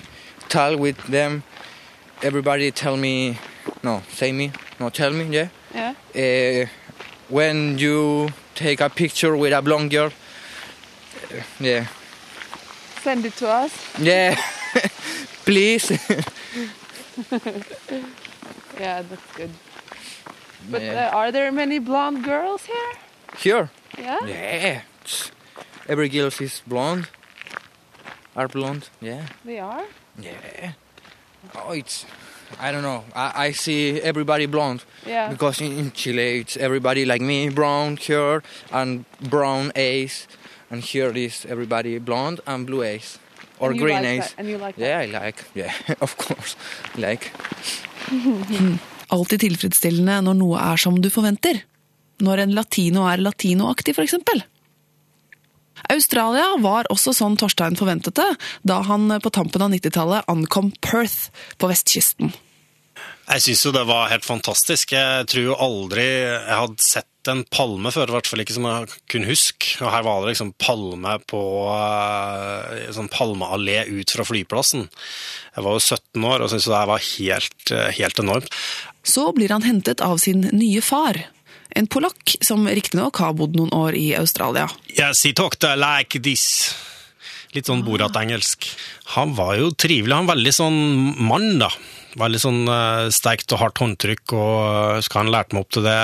talk 0.48 0.78
with 0.78 0.96
them, 1.08 1.42
everybody 2.22 2.70
tell 2.72 2.96
me, 2.96 3.38
no, 3.82 4.02
say 4.12 4.32
me, 4.32 4.50
no, 4.80 4.88
tell 4.90 5.10
me, 5.12 5.24
yeah. 5.24 5.48
Yeah. 5.74 5.94
Uh, 6.14 6.66
when 7.28 7.78
you 7.78 8.28
take 8.54 8.80
a 8.80 8.88
picture 8.88 9.36
with 9.36 9.52
a 9.52 9.60
blonde 9.62 9.90
girl, 9.90 10.10
uh, 11.32 11.42
yeah, 11.60 11.86
Send 13.02 13.24
it 13.24 13.36
to 13.36 13.48
us. 13.48 13.72
yeah, 14.00 14.36
please. 15.44 15.90
Yeah, 18.78 19.02
that's 19.02 19.36
good. 19.36 19.50
But 20.70 20.82
Yeah. 20.82 21.08
uh, 21.12 21.16
are 21.16 21.32
there 21.32 21.50
many 21.52 21.78
blonde 21.78 22.22
girls 22.24 22.66
here? 22.66 22.92
Here, 23.38 23.70
Yeah. 23.98 24.26
yeah. 24.26 24.80
Every 25.88 26.08
girl 26.08 26.26
is 26.40 26.62
blonde, 26.66 27.06
are 28.36 28.48
blonde, 28.48 28.88
yeah. 29.00 29.26
They 29.44 29.58
are. 29.58 29.84
Yeah. 30.22 30.72
Oh, 31.54 31.72
it's 31.72 32.04
I 32.60 32.70
don't 32.72 32.82
know. 32.82 33.04
I, 33.14 33.46
I 33.48 33.52
see 33.52 34.00
everybody 34.00 34.46
blonde. 34.46 34.84
Yeah. 35.06 35.28
Because 35.30 35.60
in, 35.60 35.72
in 35.78 35.92
Chile, 35.92 36.40
it's 36.40 36.56
everybody 36.56 37.04
like 37.04 37.20
me, 37.20 37.48
brown 37.50 37.96
hair 37.96 38.42
and 38.70 39.04
brown 39.20 39.72
eyes, 39.76 40.26
and 40.70 40.82
here 40.82 41.10
is 41.16 41.44
everybody 41.48 41.98
blonde 41.98 42.40
and 42.46 42.66
blue 42.66 42.84
eyes 42.84 43.18
or 43.58 43.70
And 43.70 43.80
green 43.80 43.96
like 44.02 44.06
eyes. 44.06 44.28
that, 44.30 44.34
and 44.38 44.48
you 44.48 44.58
like 44.58 44.74
yeah, 44.78 44.98
I 45.00 45.06
like. 45.06 45.44
Yeah, 45.54 45.72
of 46.00 46.16
course, 46.16 46.56
like. 46.96 47.32
Alltid 49.08 49.40
tilfredsstillende 49.40 50.18
når 50.26 50.34
noe 50.34 50.58
er 50.58 50.76
som 50.82 50.96
du 51.00 51.08
forventer. 51.14 51.60
Når 52.26 52.42
en 52.42 52.54
latino 52.56 53.04
er 53.06 53.20
latinoaktig, 53.22 53.94
for 53.94 54.02
eksempel. 54.02 54.42
Australia 55.92 56.56
var 56.62 56.88
også 56.92 57.14
sånn 57.16 57.36
Torstein 57.40 57.78
forventet 57.78 58.18
det, 58.18 58.30
da 58.66 58.80
han 58.86 59.10
på 59.22 59.32
tampen 59.34 59.64
av 59.66 59.72
90-tallet 59.74 60.28
ankom 60.32 60.72
Perth 60.84 61.30
på 61.60 61.70
vestkysten. 61.70 62.34
Jeg 63.26 63.42
syns 63.42 63.64
jo 63.66 63.72
det 63.74 63.82
var 63.88 64.10
helt 64.12 64.26
fantastisk. 64.26 64.94
Jeg 64.94 65.26
tror 65.30 65.48
jo 65.48 65.58
aldri 65.58 66.04
jeg 66.06 66.58
hadde 66.60 66.84
sett 66.84 67.30
en 67.30 67.42
palme 67.50 67.90
før, 67.90 68.12
i 68.12 68.14
hvert 68.14 68.28
fall 68.30 68.42
ikke 68.44 68.54
som 68.54 68.68
jeg 68.70 68.90
kunne 69.10 69.26
huske. 69.26 69.72
Og 69.82 69.90
her 69.90 70.04
var 70.06 70.22
det 70.22 70.30
liksom 70.30 70.52
palme 70.62 71.16
på 71.26 71.42
eh, 71.74 72.84
sånn 72.94 73.10
palmeallé 73.10 73.80
ut 73.90 74.14
fra 74.14 74.26
flyplassen. 74.28 74.86
Jeg 75.56 75.66
var 75.66 75.74
jo 75.74 75.82
17 75.82 76.28
år 76.30 76.44
og 76.44 76.52
syntes 76.52 76.68
det 76.70 76.78
her 76.78 76.92
var 76.92 77.08
helt, 77.08 77.72
eh, 77.74 77.88
helt 77.98 78.22
enormt. 78.22 78.60
Så 79.06 79.26
blir 79.34 79.50
han 79.54 79.66
hentet 79.66 80.02
av 80.02 80.22
sin 80.22 80.46
nye 80.54 80.82
far. 80.82 81.18
En 81.76 81.88
polakk 81.92 82.38
som 82.44 82.64
riktignok 82.64 83.20
har 83.20 83.36
bodd 83.36 83.56
noen 83.58 83.72
år 83.76 83.96
i 83.98 84.08
Australia. 84.16 84.64
Yes, 84.96 85.26
he 85.26 85.34
talked 85.36 85.66
like 85.76 86.22
this. 86.24 86.46
Litt 87.52 87.68
sånn 87.68 87.84
Borat-engelsk. 87.84 88.64
Han 89.16 89.34
var 89.36 89.58
jo 89.60 89.70
trivelig. 89.76 90.14
Han 90.14 90.28
var 90.28 90.38
veldig 90.38 90.54
sånn 90.56 90.80
mann, 91.28 91.58
da. 91.60 91.68
Veldig 92.16 92.40
sånn 92.40 92.62
uh, 92.64 93.12
sterkt 93.12 93.52
og 93.52 93.60
hardt 93.60 93.80
håndtrykk, 93.82 94.24
og 94.32 94.54
uh, 94.64 94.96
husker 94.96 95.20
han 95.20 95.32
lærte 95.32 95.52
meg 95.52 95.66
opp 95.66 95.76
til 95.76 95.84
det 95.84 96.00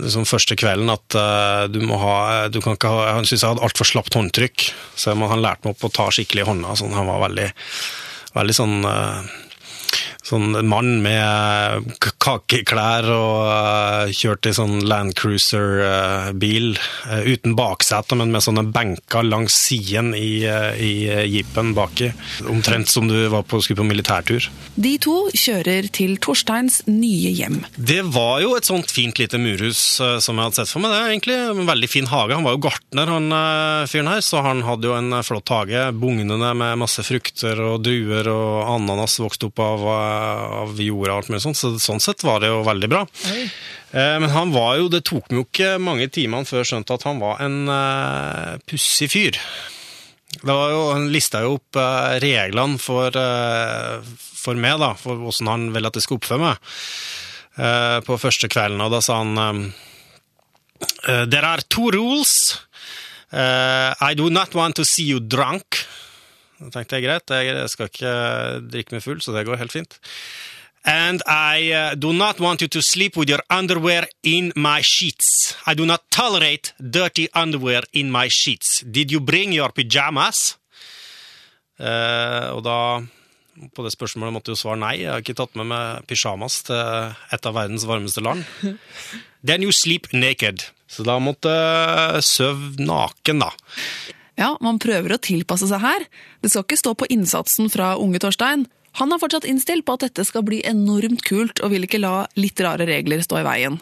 liksom 0.00 0.26
første 0.26 0.56
kvelden 0.58 0.90
at 0.90 1.14
uh, 1.14 1.70
du 1.70 1.78
må 1.86 2.00
ha 2.02 2.16
du 2.50 2.58
kan 2.58 2.74
ikke 2.74 2.90
ha, 2.90 3.12
Han 3.14 3.22
syntes 3.22 3.44
jeg 3.44 3.52
hadde 3.52 3.62
altfor 3.62 3.86
slapt 3.86 4.18
håndtrykk, 4.18 4.66
så 4.98 5.14
han 5.14 5.44
lærte 5.44 5.62
meg 5.62 5.76
opp 5.76 5.86
å 5.86 5.94
ta 5.94 6.08
skikkelig 6.10 6.42
i 6.42 6.48
hånda. 6.50 6.74
Sånn, 6.82 6.96
han 6.96 7.06
var 7.06 7.22
veldig, 7.28 7.46
veldig 8.34 8.58
sånn 8.58 8.80
uh, 8.82 9.22
Sånn 10.26 10.56
mann 10.66 11.04
med 11.04 11.84
kakeklær 12.18 13.06
og 13.14 13.42
uh, 13.46 14.10
kjørt 14.10 14.48
i 14.48 14.54
sånn 14.56 14.80
Land 14.90 15.14
Cruiser-bil. 15.18 16.72
Uh, 17.06 17.28
uten 17.30 17.54
baksete, 17.54 18.18
men 18.18 18.32
med 18.34 18.42
sånne 18.42 18.64
benker 18.74 19.22
langs 19.22 19.54
siden 19.68 20.10
i, 20.18 20.42
i 20.42 20.90
jeepen 21.30 21.70
baki. 21.76 22.10
Omtrent 22.50 22.90
som 22.90 23.06
du 23.06 23.14
var 23.30 23.46
på, 23.46 23.60
skulle 23.62 23.84
på 23.84 23.86
militærtur. 23.86 24.48
De 24.74 24.96
to 25.02 25.14
kjører 25.30 25.86
til 25.94 26.16
Torsteins 26.22 26.80
nye 26.90 27.30
hjem. 27.36 27.60
Det 27.78 28.02
var 28.10 28.42
jo 28.42 28.56
et 28.58 28.66
sånt 28.66 28.90
fint 28.90 29.22
lite 29.22 29.38
murhus 29.38 29.78
som 30.00 30.34
jeg 30.34 30.42
hadde 30.42 30.58
sett 30.58 30.72
for 30.72 30.82
meg. 30.82 30.90
Det 30.90 30.98
er 30.98 31.14
egentlig 31.14 31.38
en 31.38 31.70
veldig 31.70 31.90
fin 31.92 32.10
hage. 32.10 32.34
Han 32.34 32.46
var 32.48 32.56
jo 32.56 32.64
gartner, 32.66 33.14
han 33.14 33.86
fyren 33.90 34.10
her, 34.10 34.24
så 34.26 34.42
han 34.44 34.64
hadde 34.66 34.90
jo 34.90 34.96
en 34.98 35.20
flott 35.26 35.54
hage. 35.54 35.86
Bugnende 35.96 36.50
med 36.58 36.82
masse 36.82 37.06
frukter 37.06 37.62
og 37.62 37.80
druer 37.86 38.28
og 38.32 38.74
ananas 38.74 39.20
vokste 39.22 39.52
opp 39.52 39.62
av 39.62 39.86
av 40.16 40.80
jorda 40.80 41.12
og 41.12 41.16
alt 41.20 41.30
mulig 41.32 41.42
sånt, 41.44 41.58
så 41.60 41.72
sånn 41.82 42.02
sett 42.02 42.24
var 42.26 42.42
det 42.42 42.50
jo 42.50 42.64
veldig 42.66 42.90
bra. 42.92 43.04
Oi. 43.32 43.46
Men 43.96 44.28
han 44.34 44.50
var 44.52 44.74
jo, 44.80 44.90
det 44.92 45.04
tok 45.08 45.30
meg 45.30 45.38
jo 45.38 45.44
ikke 45.46 45.70
mange 45.80 46.08
timene 46.12 46.44
før 46.44 46.60
jeg 46.60 46.68
skjønte 46.72 46.98
at 46.98 47.06
han 47.06 47.20
var 47.22 47.38
en 47.44 47.70
uh, 47.70 48.58
pussig 48.68 49.08
fyr. 49.12 49.38
Det 50.42 50.52
var 50.52 50.70
jo, 50.70 50.80
Han 50.92 51.08
lista 51.12 51.42
jo 51.44 51.56
opp 51.56 51.78
uh, 51.80 52.16
reglene 52.22 52.80
for, 52.82 53.14
uh, 53.14 54.02
for 54.36 54.58
meg, 54.58 54.78
da, 54.82 54.92
for 54.98 55.18
hvordan 55.20 55.52
han 55.52 55.66
ville 55.74 55.90
at 55.90 55.96
jeg 55.96 56.06
skulle 56.06 56.22
oppføre 56.22 56.42
meg. 56.42 56.72
Uh, 57.56 57.98
på 58.04 58.18
første 58.20 58.50
kvelden, 58.52 58.82
og 58.84 58.92
da 58.92 59.00
sa 59.04 59.22
han 59.22 59.72
There 61.06 61.40
are 61.40 61.62
two 61.72 61.88
rules. 61.94 62.58
I 63.32 64.12
do 64.14 64.28
not 64.28 64.54
want 64.54 64.76
to 64.76 64.84
see 64.84 65.06
you 65.08 65.20
drunk. 65.20 65.78
Da 66.58 66.70
tenkte 66.72 66.96
jeg 66.96 67.04
greit, 67.04 67.32
jeg 67.36 67.72
skal 67.72 67.90
ikke 67.90 68.12
drikke 68.72 68.96
meg 68.96 69.04
full, 69.04 69.20
så 69.20 69.34
det 69.34 69.44
går 69.48 69.60
helt 69.60 69.74
fint. 69.74 69.98
And 70.86 71.20
I 71.26 71.72
uh, 71.74 71.94
do 71.98 72.12
not 72.12 72.38
want 72.38 72.62
you 72.62 72.68
to 72.68 72.80
sleep 72.80 73.16
with 73.16 73.28
your 73.28 73.42
underwear 73.50 74.06
in 74.22 74.52
my 74.54 74.82
sheets. 74.82 75.56
I 75.66 75.74
do 75.74 75.84
not 75.84 76.08
tolerate 76.10 76.72
dirty 76.78 77.28
underwear 77.34 77.82
in 77.92 78.12
my 78.12 78.28
sheets. 78.28 78.84
Did 78.88 79.10
you 79.10 79.18
bring 79.20 79.52
your 79.52 79.72
pyjamas? 79.74 80.56
Uh, 81.76 82.54
og 82.54 82.62
da, 82.64 82.78
på 83.74 83.84
det 83.84 83.92
spørsmålet 83.96 84.36
måtte 84.38 84.54
jo 84.54 84.60
svare 84.60 84.78
nei. 84.78 84.94
Jeg 85.02 85.10
har 85.10 85.24
ikke 85.24 85.36
tatt 85.42 85.58
med 85.58 85.68
meg 85.74 86.06
pysjamas 86.06 86.62
til 86.70 86.78
et 87.34 87.50
av 87.50 87.58
verdens 87.58 87.88
varmeste 87.90 88.22
land. 88.22 88.46
Then 89.46 89.66
you 89.66 89.74
sleep 89.74 90.06
naked. 90.14 90.68
Så 90.86 91.02
da 91.02 91.18
måtte 91.18 91.50
jeg 91.50 92.22
sove 92.30 92.78
naken, 92.78 93.42
da. 93.42 93.50
Ja, 94.36 94.54
man 94.60 94.80
prøver 94.82 95.16
å 95.16 95.20
tilpasse 95.22 95.68
seg 95.70 95.80
her. 95.80 96.06
Det 96.44 96.52
skal 96.52 96.66
ikke 96.66 96.80
stå 96.80 96.92
på 97.00 97.08
innsatsen 97.12 97.70
fra 97.72 97.94
unge 98.00 98.20
Torstein. 98.20 98.66
Han 99.00 99.12
er 99.12 99.20
fortsatt 99.20 99.48
innstilt 99.48 99.84
på 99.84 99.96
at 99.96 100.06
dette 100.06 100.24
skal 100.28 100.44
bli 100.44 100.62
enormt 100.64 101.24
kult, 101.24 101.60
og 101.60 101.72
vil 101.72 101.84
ikke 101.88 102.00
la 102.00 102.24
litt 102.40 102.60
rare 102.64 102.86
regler 102.88 103.24
stå 103.24 103.40
i 103.40 103.46
veien. 103.46 103.78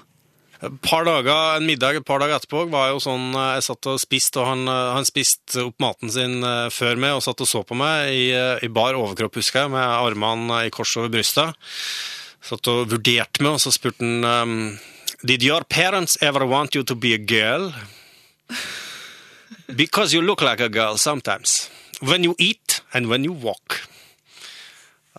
Et 0.64 0.76
par 0.86 1.04
dager, 1.04 1.58
En 1.58 1.66
middag 1.66 1.98
et 1.98 2.06
par 2.06 2.22
dager 2.22 2.38
etterpå 2.38 2.64
var 2.70 2.92
jo 2.92 3.02
sånn 3.02 3.34
jeg 3.34 3.66
satt 3.66 3.90
og 3.90 4.00
spiste, 4.00 4.40
og 4.40 4.48
han, 4.48 4.66
han 4.66 5.06
spiste 5.06 5.66
opp 5.66 5.82
maten 5.82 6.10
sin 6.10 6.38
før 6.72 6.96
meg 6.96 7.18
og 7.18 7.24
satt 7.26 7.42
og 7.42 7.50
så 7.50 7.62
på 7.66 7.76
meg 7.78 8.14
i, 8.14 8.24
i 8.64 8.70
bar 8.70 8.96
overkropp, 8.98 9.36
husker 9.42 9.64
jeg, 9.64 9.74
med 9.74 9.84
armene 9.84 10.64
i 10.64 10.72
kors 10.74 10.94
over 10.96 11.12
brystet. 11.12 11.58
Satt 12.44 12.70
og 12.70 12.88
vurderte 12.92 13.42
meg, 13.44 13.56
og 13.56 13.62
så 13.62 13.74
spurte 13.74 14.04
han 14.04 14.24
um, 14.24 14.78
Did 15.24 15.42
your 15.42 15.64
parents 15.64 16.18
ever 16.20 16.46
want 16.46 16.74
you 16.74 16.84
to 16.84 16.94
be 16.94 17.14
a 17.14 17.18
girl? 17.18 17.72
Because 19.68 20.14
you 20.14 20.22
look 20.22 20.42
like 20.42 20.60
a 20.60 20.68
girl 20.68 20.98
sometimes. 20.98 21.70
When 22.00 22.24
you 22.24 22.34
eat 22.38 22.82
and 22.92 23.08
when 23.08 23.24
you 23.24 23.32
walk. 23.32 23.80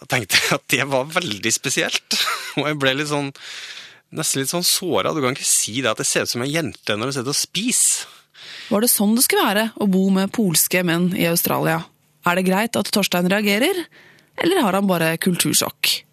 Jeg 0.02 0.12
tenkte 0.12 0.42
at 0.58 0.68
det 0.74 0.86
var 0.92 1.08
veldig 1.14 1.54
spesielt. 1.54 2.20
Og 2.60 2.68
jeg 2.68 2.80
ble 2.82 2.96
litt 3.00 3.12
sånn 3.12 3.32
nesten 4.16 4.44
litt 4.44 4.52
sånn 4.52 4.66
såra. 4.66 5.14
Du 5.14 5.22
kan 5.24 5.36
ikke 5.36 5.48
si 5.48 5.80
det 5.82 5.92
at 5.92 6.02
det 6.02 6.08
ser 6.08 6.28
ut 6.28 6.32
som 6.32 6.44
en 6.46 6.52
jente 6.52 6.96
når 6.96 7.12
du 7.12 7.18
sitter 7.18 7.34
og 7.34 7.40
spiser. 7.40 8.12
Var 8.70 8.82
det 8.82 8.90
sånn 8.92 9.16
det 9.18 9.26
skulle 9.26 9.46
være 9.46 9.66
å 9.82 9.88
bo 9.90 10.08
med 10.14 10.34
polske 10.34 10.82
menn 10.86 11.12
i 11.18 11.28
Australia? 11.30 11.84
Er 12.26 12.38
det 12.38 12.48
greit 12.48 12.78
at 12.78 12.90
Torstein 12.94 13.30
reagerer, 13.30 13.84
eller 14.42 14.62
har 14.66 14.78
han 14.78 14.90
bare 14.90 15.16
kultursjokk? 15.22 16.05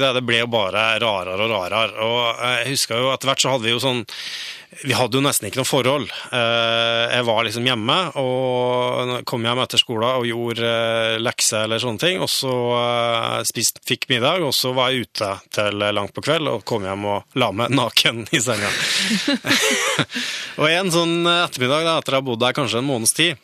Det 0.00 0.14
Det 0.16 0.24
ble 0.24 0.42
jo 0.42 0.50
bare 0.50 0.96
rarere 1.02 1.36
og 1.44 1.52
rarere. 1.52 1.92
Og 2.06 2.42
jeg 2.42 2.72
husker 2.72 3.00
jo 3.02 3.12
etter 3.12 3.30
hvert 3.30 3.42
så 3.42 3.52
hadde 3.52 3.66
vi 3.66 3.74
jo 3.74 3.82
sånn 3.82 4.04
Vi 4.82 4.94
hadde 4.96 5.18
jo 5.18 5.22
nesten 5.22 5.46
ikke 5.50 5.60
noe 5.60 5.68
forhold. 5.68 6.06
Jeg 6.32 7.26
var 7.28 7.42
liksom 7.44 7.66
hjemme 7.68 7.98
og 8.16 9.12
kom 9.28 9.44
hjem 9.44 9.60
etter 9.60 9.82
skolen 9.82 10.16
og 10.16 10.24
gjorde 10.26 10.70
lekser 11.20 11.66
eller 11.66 11.82
sånne 11.82 12.00
ting. 12.00 12.22
Og 12.24 12.30
så 12.32 12.54
spist, 13.44 13.82
fikk 13.86 14.08
middag, 14.08 14.40
og 14.40 14.56
så 14.56 14.72
var 14.72 14.90
jeg 14.90 15.04
ute 15.04 15.28
til 15.52 15.86
langt 15.92 16.16
på 16.16 16.24
kveld 16.24 16.48
og 16.48 16.64
kom 16.64 16.88
hjem 16.88 17.04
og 17.04 17.38
la 17.38 17.52
meg 17.52 17.74
naken 17.82 18.24
i 18.32 18.40
senga. 18.40 18.72
og 20.60 20.68
en 20.72 20.92
sånn 20.96 21.16
ettermiddag 21.36 21.84
da, 21.84 21.98
etter 22.00 22.16
å 22.16 22.22
ha 22.22 22.28
bodd 22.32 22.42
der 22.42 22.56
kanskje 22.56 22.80
en 22.80 22.88
måneds 22.88 23.18
tid 23.20 23.36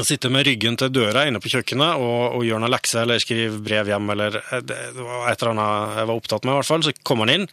å 0.00 0.06
sitte 0.06 0.30
med 0.32 0.46
ryggen 0.48 0.78
til 0.80 0.92
døra 0.94 1.26
inne 1.28 1.40
på 1.42 1.52
kjøkkenet 1.52 2.00
og, 2.00 2.38
og 2.38 2.46
gjøre 2.46 2.62
noen 2.64 2.72
lekser 2.72 3.02
eller 3.02 3.20
skrive 3.22 3.60
brev 3.64 3.90
hjem 3.92 4.14
eller 4.14 4.40
det 4.64 4.80
var 4.96 5.28
et 5.28 5.42
eller 5.42 5.52
annet 5.52 6.00
jeg 6.00 6.08
var 6.10 6.16
opptatt 6.16 6.46
med, 6.46 6.54
i 6.54 6.58
hvert 6.60 6.70
fall. 6.70 6.86
Så 6.86 6.94
kom 7.04 7.24
han 7.24 7.34
inn 7.34 7.46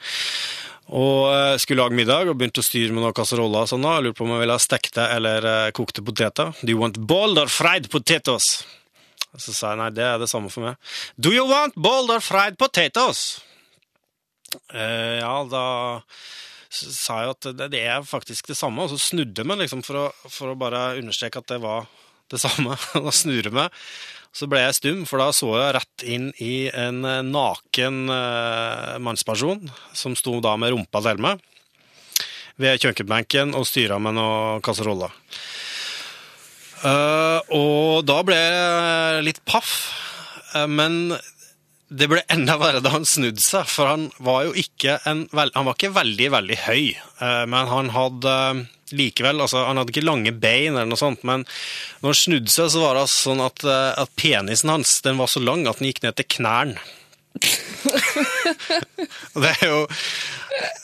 og 0.89 1.60
skulle 1.62 1.84
lage 1.84 1.99
middag 1.99 2.32
og 2.32 2.39
begynte 2.39 2.63
å 2.63 2.65
styre 2.65 2.95
med 2.95 3.04
noen 3.04 3.13
kasseroller. 3.13 3.67
og 3.67 3.69
sånn 3.69 3.84
da. 3.86 3.97
Jeg 3.97 4.08
lurte 4.08 4.17
på 4.17 4.25
om 4.25 4.34
jeg 4.34 4.41
ville 4.41 4.56
ha 4.58 4.63
stekte 4.63 5.06
eller 5.17 5.49
kokte 5.78 6.02
poteter. 6.06 6.56
Do 6.63 6.73
you 6.73 6.82
want 6.82 6.97
boiled 6.97 7.38
or 7.38 7.52
fried 7.52 7.91
potatoes? 7.93 8.47
Så 9.38 9.54
sa 9.54 9.73
jeg 9.75 9.82
nei, 9.84 9.91
det 9.93 10.06
er 10.08 10.17
det 10.17 10.30
samme 10.32 10.49
for 10.49 10.65
meg. 10.65 10.80
Do 11.21 11.30
you 11.36 11.45
want 11.45 11.78
boiled 11.78 12.10
or 12.10 12.23
fried 12.25 12.58
potatoes? 12.58 13.43
Uh, 14.73 15.21
ja, 15.21 15.34
da 15.45 15.65
sa 16.69 17.21
jeg 17.23 17.34
at 17.36 17.47
det, 17.58 17.69
det 17.73 17.82
er 17.86 18.06
faktisk 18.06 18.49
det 18.49 18.58
samme, 18.58 18.86
og 18.86 18.91
så 18.93 18.97
snudde 19.02 19.41
jeg 19.41 19.49
meg 19.49 19.62
liksom 19.62 19.82
for 19.86 20.06
å, 20.06 20.06
for 20.30 20.52
å 20.52 20.58
bare 20.58 20.99
understreke 20.99 21.41
at 21.41 21.49
det 21.49 21.60
var 21.62 21.86
det 22.32 22.42
samme. 22.42 22.78
Da 22.94 23.13
snur 23.15 23.42
jeg 23.42 23.56
meg, 23.56 23.74
så 24.36 24.48
ble 24.50 24.62
jeg 24.62 24.78
stum, 24.78 25.06
for 25.10 25.22
da 25.22 25.30
så 25.36 25.54
jeg 25.58 25.76
rett 25.80 26.06
inn 26.06 26.28
i 26.44 26.70
en 26.70 27.02
naken 27.32 28.04
uh, 28.12 28.98
mannsperson 29.02 29.72
som 29.96 30.18
sto 30.18 30.38
da 30.44 30.54
med 30.60 30.76
rumpa 30.76 31.02
til 31.06 31.22
meg 31.24 31.42
ved 32.60 32.82
kjøkkenbenken 32.84 33.56
og 33.56 33.65
styra 33.68 33.98
med 34.04 34.18
noen 34.18 34.62
kasseroller. 34.65 35.13
Uh, 36.84 37.39
og 37.56 38.06
da 38.08 38.20
ble 38.28 38.38
jeg 38.38 39.26
litt 39.26 39.42
paff, 39.48 39.74
men 40.68 41.15
det 41.89 42.08
ble 42.12 42.21
enda 42.30 42.58
verre 42.62 42.82
da 42.86 42.91
han 42.93 43.08
snudde 43.08 43.41
seg, 43.41 43.65
for 43.69 43.89
han 43.89 44.10
var 44.21 44.45
jo 44.47 44.54
ikke 44.62 44.99
en 45.10 45.25
Han 45.34 45.65
var 45.65 45.75
ikke 45.75 45.95
veldig, 45.95 46.28
veldig 46.36 46.58
høy, 46.67 46.84
eh, 46.95 47.45
men 47.49 47.71
han 47.71 47.89
hadde 47.95 48.34
eh, 48.34 48.62
likevel 48.99 49.43
altså 49.43 49.65
Han 49.67 49.82
hadde 49.82 49.93
ikke 49.93 50.06
lange 50.06 50.34
bein, 50.34 50.75
eller 50.75 50.89
noe 50.89 51.02
sånt, 51.02 51.25
men 51.28 51.45
når 52.02 52.13
han 52.13 52.21
snudde 52.21 52.54
seg, 52.54 52.71
så 52.73 52.84
var 52.84 52.99
det 52.99 53.08
sånn 53.13 53.43
at, 53.45 53.65
eh, 53.65 53.91
at 54.06 54.15
penisen 54.19 54.73
hans 54.73 54.99
den 55.06 55.21
var 55.21 55.32
så 55.32 55.43
lang 55.43 55.65
at 55.67 55.82
den 55.82 55.89
gikk 55.89 56.04
ned 56.06 56.19
til 56.19 56.30
knærne. 56.38 56.80
det 59.39 59.52
er 59.62 59.69
jo 59.69 59.84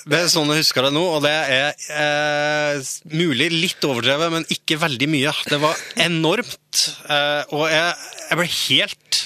det 0.05 0.19
er 0.19 0.27
sånn 0.29 0.51
jeg 0.53 0.61
husker 0.61 0.85
det 0.85 0.93
nå, 0.93 1.01
og 1.17 1.23
det 1.25 1.33
er 1.33 1.71
eh, 1.97 2.89
mulig 3.11 3.49
litt 3.53 3.87
overdrevet, 3.87 4.31
men 4.31 4.45
ikke 4.53 4.77
veldig 4.81 5.07
mye. 5.09 5.33
Det 5.49 5.59
var 5.61 5.79
enormt, 6.05 6.83
eh, 7.09 7.41
og 7.55 7.65
jeg, 7.71 7.95
jeg, 8.29 8.39
ble 8.39 8.47
helt, 8.53 9.21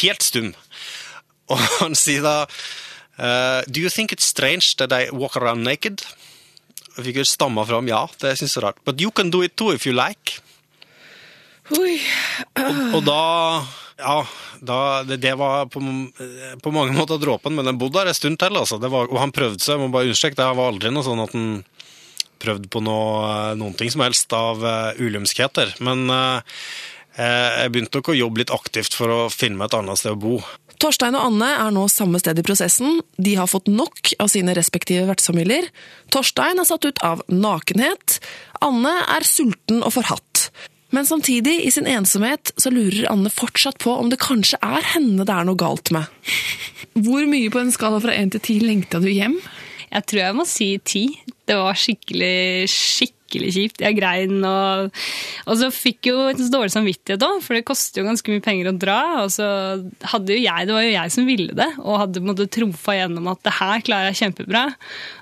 helt 0.00 0.26
stum. 0.26 0.52
Og 1.52 1.62
han 1.80 1.94
sier 1.98 2.24
da 2.26 2.36
uh, 2.46 3.62
Do 3.70 3.80
you 3.80 3.90
think 3.92 4.12
it's 4.12 4.26
strange 4.26 4.74
that 4.80 4.92
I 4.92 5.10
walk 5.14 5.36
around 5.38 5.66
naked? 5.66 6.02
Jeg 6.96 7.10
fikk 7.10 7.20
jo 7.20 7.26
stamma 7.28 7.66
fram 7.68 7.88
ja, 7.90 8.06
det 8.22 8.36
syns 8.40 8.56
jeg 8.56 8.62
er 8.62 8.70
rart. 8.70 8.82
But 8.88 9.00
you 9.00 9.12
can 9.12 9.30
do 9.30 9.42
it 9.44 9.56
too 9.60 9.74
if 9.74 9.86
you 9.86 9.94
like. 9.96 10.40
Oi. 11.76 11.98
Og, 12.62 12.78
og 12.98 13.02
da 13.06 13.20
Ja, 13.96 14.26
da, 14.60 15.02
det, 15.08 15.16
det, 15.24 15.32
var 15.40 15.70
på, 15.72 15.80
på, 16.62 16.70
mange 16.70 16.92
måter 16.92 17.16
dråpen, 17.16 17.54
men 17.56 17.64
den 17.64 17.78
bodde 17.80 18.02
der 18.02 18.10
en 18.10 18.16
stund 18.16 18.36
til. 18.38 18.58
Altså. 18.60 18.76
Var, 18.76 19.08
og 19.08 19.20
han 19.22 19.32
prøvde 19.32 19.62
seg, 19.62 19.72
jeg 19.72 19.80
må 19.80 19.88
bare 19.94 20.10
understreke, 20.10 20.36
det 20.36 20.48
var 20.58 20.68
aldri 20.68 20.92
noe 20.92 21.06
sånn 21.06 21.22
at 21.24 21.32
han 21.32 21.46
prøvde 22.42 22.68
på 22.68 22.82
noe, 22.84 23.54
noen 23.56 23.76
ting 23.78 23.88
som 23.92 24.04
helst 24.04 24.36
av 24.36 24.60
uh, 24.60 25.00
ulumskheter. 25.00 25.72
Men 25.84 26.04
uh, 26.12 26.60
jeg 27.16 27.72
begynte 27.72 27.98
nok 27.98 28.12
å 28.12 28.18
jobbe 28.18 28.42
litt 28.42 28.52
aktivt 28.54 28.96
for 28.96 29.12
å 29.12 29.20
finne 29.32 29.56
meg 29.60 29.70
et 29.70 29.78
annet 29.78 30.00
sted 30.00 30.12
å 30.12 30.20
bo. 30.20 30.38
Torstein 30.76 31.16
og 31.16 31.30
Anne 31.30 31.48
er 31.56 31.72
nå 31.72 31.86
samme 31.88 32.20
sted 32.20 32.36
i 32.36 32.44
prosessen. 32.44 33.00
De 33.16 33.34
har 33.38 33.48
fått 33.48 33.70
nok 33.72 34.12
av 34.20 34.28
sine 34.32 34.52
respektive 34.56 35.06
vertsfamilier. 35.08 35.70
Torstein 36.12 36.60
er 36.60 36.68
satt 36.68 36.84
ut 36.84 37.00
av 37.06 37.22
nakenhet. 37.32 38.18
Anne 38.64 38.92
er 39.16 39.24
sulten 39.24 39.80
og 39.80 39.94
forhatt. 39.96 40.50
Men 40.94 41.08
samtidig, 41.08 41.58
i 41.66 41.72
sin 41.72 41.88
ensomhet, 41.90 42.52
så 42.60 42.70
lurer 42.70 43.08
Anne 43.10 43.32
fortsatt 43.32 43.80
på 43.82 43.96
om 43.96 44.12
det 44.12 44.20
kanskje 44.22 44.60
er 44.62 44.84
henne 44.94 45.26
det 45.26 45.34
er 45.34 45.48
noe 45.48 45.58
galt 45.58 45.90
med. 45.94 46.06
Hvor 46.94 47.26
mye 47.28 47.50
på 47.52 47.60
en 47.60 47.72
skala 47.74 47.98
fra 48.04 48.14
én 48.14 48.30
til 48.32 48.44
ti 48.44 48.60
lengta 48.62 49.00
du 49.02 49.08
hjem? 49.10 49.40
Jeg 49.90 50.06
tror 50.08 50.22
jeg 50.22 50.36
må 50.36 50.46
si 50.48 50.70
ti. 50.84 51.04
Det 51.46 51.56
var 51.58 51.78
skikkelig, 51.78 52.68
skikkelig 52.70 53.15
skikkelig 53.26 53.52
kjipt. 53.54 53.82
Jeg 53.82 53.96
grein 53.98 54.38
og 54.46 54.92
Og 55.46 55.58
så 55.58 55.70
fikk 55.74 56.08
jo 56.10 56.28
en 56.30 56.38
så 56.38 56.48
dårlig 56.50 56.72
samvittighet 56.74 57.22
òg, 57.22 57.42
for 57.42 57.54
det 57.54 57.66
koster 57.66 58.00
jo 58.00 58.08
ganske 58.08 58.30
mye 58.30 58.42
penger 58.42 58.70
å 58.70 58.76
dra. 58.78 59.00
Og 59.24 59.30
så 59.34 59.46
hadde 60.12 60.34
jo 60.34 60.42
jeg, 60.42 60.66
det 60.66 60.74
var 60.74 60.86
jo 60.86 60.94
jeg 60.94 61.12
som 61.14 61.26
ville 61.26 61.54
det, 61.56 61.68
og 61.82 62.00
hadde 62.00 62.20
på 62.20 62.26
en 62.26 62.32
måte 62.32 62.48
trumfa 62.50 62.96
gjennom 62.96 63.30
at 63.30 63.42
det 63.46 63.54
her 63.58 63.84
klarer 63.86 64.10
jeg 64.10 64.20
kjempebra. 64.22 64.64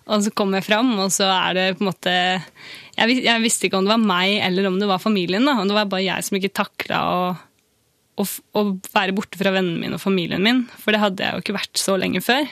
Og 0.08 0.24
så 0.24 0.32
kom 0.36 0.54
jeg 0.54 0.66
fram, 0.66 0.92
og 1.00 1.12
så 1.12 1.28
er 1.32 1.56
det 1.56 1.66
på 1.78 1.84
en 1.84 1.90
måte 1.90 2.14
jeg, 2.14 3.24
jeg 3.24 3.42
visste 3.42 3.66
ikke 3.66 3.80
om 3.80 3.88
det 3.88 3.94
var 3.96 4.04
meg 4.04 4.38
eller 4.44 4.68
om 4.68 4.78
det 4.78 4.88
var 4.88 5.02
familien. 5.02 5.44
da, 5.44 5.56
Det 5.66 5.76
var 5.76 5.90
bare 5.90 6.06
jeg 6.06 6.26
som 6.26 6.38
ikke 6.38 6.54
takla 6.54 7.00
å, 7.10 8.26
å 8.54 8.66
være 8.94 9.16
borte 9.16 9.40
fra 9.40 9.50
vennene 9.54 9.80
mine 9.80 9.98
og 9.98 10.04
familien 10.04 10.44
min, 10.44 10.62
for 10.78 10.94
det 10.94 11.02
hadde 11.02 11.24
jeg 11.24 11.34
jo 11.34 11.44
ikke 11.44 11.58
vært 11.58 11.80
så 11.80 11.98
lenge 11.98 12.22
før. 12.24 12.46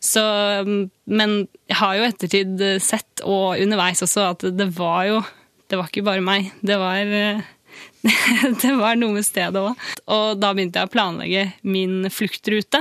Så, 0.00 0.22
men 1.04 1.32
jeg 1.68 1.76
har 1.76 1.96
jo 1.98 2.06
ettertid 2.08 2.62
sett, 2.80 3.22
og 3.26 3.60
underveis 3.60 4.00
også, 4.04 4.30
at 4.32 4.46
det 4.56 4.70
var 4.78 5.04
jo 5.10 5.18
Det 5.70 5.78
var 5.78 5.86
ikke 5.86 6.02
bare 6.02 6.24
meg. 6.24 6.48
Det 6.66 6.74
var, 6.80 7.04
det 8.62 8.70
var 8.80 8.96
noe 8.98 9.14
med 9.14 9.26
stedet 9.26 9.60
òg. 9.60 9.84
Og 10.10 10.40
da 10.40 10.50
begynte 10.50 10.80
jeg 10.80 10.88
å 10.88 10.90
planlegge 10.90 11.44
min 11.62 12.08
fluktrute. 12.10 12.80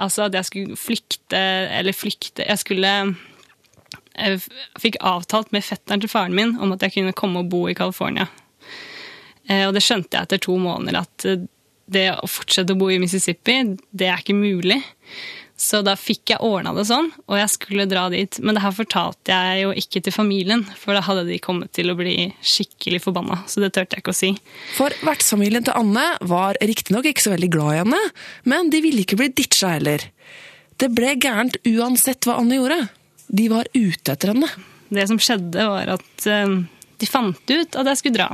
Altså 0.00 0.24
at 0.24 0.38
jeg 0.38 0.48
skulle 0.48 0.78
flykte, 0.80 1.36
eller 1.76 1.92
flykte 1.96 2.46
Jeg 2.46 2.62
skulle 2.62 2.94
jeg 4.16 4.40
fikk 4.80 4.96
avtalt 5.04 5.52
med 5.52 5.64
fetteren 5.64 6.00
til 6.00 6.08
faren 6.08 6.36
min 6.36 6.54
om 6.62 6.72
at 6.72 6.84
jeg 6.84 6.94
kunne 6.96 7.16
komme 7.16 7.42
og 7.42 7.50
bo 7.52 7.66
i 7.68 7.76
California. 7.76 8.24
Eh, 9.48 9.66
og 9.66 9.74
det 9.76 9.84
skjønte 9.84 10.16
jeg 10.16 10.28
etter 10.28 10.42
to 10.46 10.56
måneder, 10.60 11.04
at 11.04 11.26
det 11.86 12.06
å 12.16 12.28
fortsette 12.30 12.74
å 12.74 12.80
bo 12.80 12.88
i 12.90 12.98
Mississippi, 13.02 13.60
det 13.92 14.08
er 14.10 14.22
ikke 14.22 14.38
mulig. 14.38 14.80
Så 15.56 15.80
da 15.80 15.94
fikk 15.96 16.34
jeg 16.34 16.44
ordna 16.44 16.74
det 16.76 16.84
sånn, 16.84 17.08
og 17.24 17.38
jeg 17.40 17.48
skulle 17.48 17.86
dra 17.88 18.04
dit. 18.12 18.36
Men 18.44 18.58
det 18.58 18.62
her 18.64 18.74
fortalte 18.76 19.32
jeg 19.32 19.62
jo 19.62 19.70
ikke 19.80 20.02
til 20.04 20.12
familien, 20.12 20.66
for 20.76 20.92
da 20.92 21.00
hadde 21.06 21.24
de 21.30 21.38
kommet 21.42 21.72
til 21.76 21.88
å 21.88 21.96
bli 21.96 22.28
skikkelig 22.44 23.00
forbanna. 23.06 23.40
Så 23.48 23.62
det 23.64 23.72
turte 23.72 23.96
jeg 23.96 24.04
ikke 24.04 24.12
å 24.12 24.18
si. 24.18 24.34
For 24.76 24.92
vertsfamilien 25.06 25.64
til 25.64 25.78
Anne 25.78 26.04
var 26.28 26.60
riktignok 26.60 27.08
ikke 27.08 27.24
så 27.24 27.32
veldig 27.32 27.50
glad 27.56 27.72
i 27.72 27.80
henne, 27.80 28.02
men 28.44 28.68
de 28.72 28.82
ville 28.84 29.06
ikke 29.06 29.18
bli 29.22 29.30
ditcha 29.32 29.72
heller. 29.78 30.04
Det 30.76 30.90
ble 30.92 31.14
gærent 31.24 31.56
uansett 31.64 32.28
hva 32.28 32.36
Anne 32.42 32.60
gjorde. 32.60 32.82
De 33.32 33.48
var 33.48 33.72
ute 33.72 34.12
etter 34.12 34.34
henne. 34.34 34.50
Det 34.92 35.08
som 35.08 35.18
skjedde, 35.18 35.64
var 35.72 35.96
at 35.96 36.28
eh, 36.28 36.58
de 37.00 37.08
fant 37.08 37.56
ut 37.56 37.80
at 37.80 37.90
jeg 37.90 38.02
skulle 38.02 38.20
dra. 38.20 38.28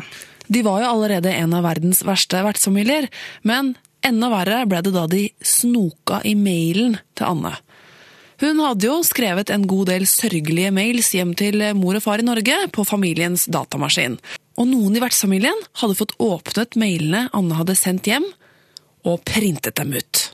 De 0.53 0.67
var 0.67 0.83
jo 0.83 0.91
allerede 0.91 1.31
en 1.39 1.55
av 1.55 1.65
verdens 1.65 2.03
verste 2.05 2.43
vertsfamilier, 2.45 3.07
men 3.47 3.77
Enda 4.07 4.31
verre 4.33 4.65
ble 4.67 4.81
det 4.83 4.95
da 4.95 5.07
de 5.11 5.27
snoka 5.47 6.21
i 6.27 6.35
mailen 6.39 6.97
til 7.15 7.29
Anne. 7.29 7.55
Hun 8.43 8.59
hadde 8.59 8.89
jo 8.89 8.97
skrevet 9.07 9.53
en 9.55 9.69
god 9.71 9.93
del 9.93 10.09
sørgelige 10.11 10.73
mails 10.75 11.13
hjem 11.15 11.37
til 11.39 11.63
mor 11.79 11.95
og 11.95 12.03
far 12.03 12.19
i 12.19 12.27
Norge 12.27 12.57
på 12.75 12.83
familiens 12.89 13.47
datamaskin. 13.47 14.19
Og 14.59 14.67
noen 14.69 14.99
i 14.99 15.03
vertsfamilien 15.03 15.59
hadde 15.79 15.99
fått 15.99 16.17
åpnet 16.19 16.75
mailene 16.81 17.29
Anne 17.37 17.59
hadde 17.61 17.79
sendt 17.79 18.11
hjem, 18.11 18.27
og 19.07 19.23
printet 19.27 19.79
dem 19.79 19.95
ut. 19.95 20.29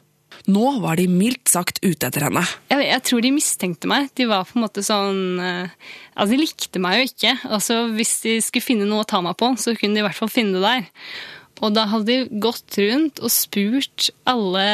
Nå 0.48 0.70
var 0.80 0.96
de 0.96 1.04
mildt 1.12 1.50
sagt 1.52 1.80
ute 1.84 2.08
etter 2.08 2.24
henne. 2.24 2.42
Jeg, 2.72 2.84
jeg, 2.88 3.04
tror 3.04 3.24
de 3.24 3.32
mistenkte 3.36 3.88
meg. 3.90 4.08
De 4.16 4.24
var 4.30 4.46
på 4.48 4.56
en 4.56 4.64
måte 4.64 4.84
sånn 4.84 5.40
uh, 5.40 5.90
Altså, 6.14 6.30
de 6.32 6.38
likte 6.40 6.80
meg 6.80 6.96
jo 6.96 7.08
ikke. 7.10 7.34
Altså, 7.52 7.82
Hvis 7.92 8.14
de 8.24 8.38
skulle 8.44 8.64
finne 8.64 8.88
noe 8.88 9.04
å 9.04 9.08
ta 9.08 9.20
meg 9.24 9.36
på, 9.40 9.52
så 9.60 9.76
kunne 9.76 9.98
de 9.98 10.00
i 10.00 10.06
hvert 10.06 10.16
fall 10.16 10.32
finne 10.32 10.56
det 10.56 10.64
der. 10.64 11.10
Og 11.58 11.74
da 11.74 11.88
hadde 11.90 12.06
de 12.06 12.40
gått 12.42 12.78
rundt 12.78 13.20
og 13.22 13.32
spurt 13.34 14.10
alle, 14.28 14.66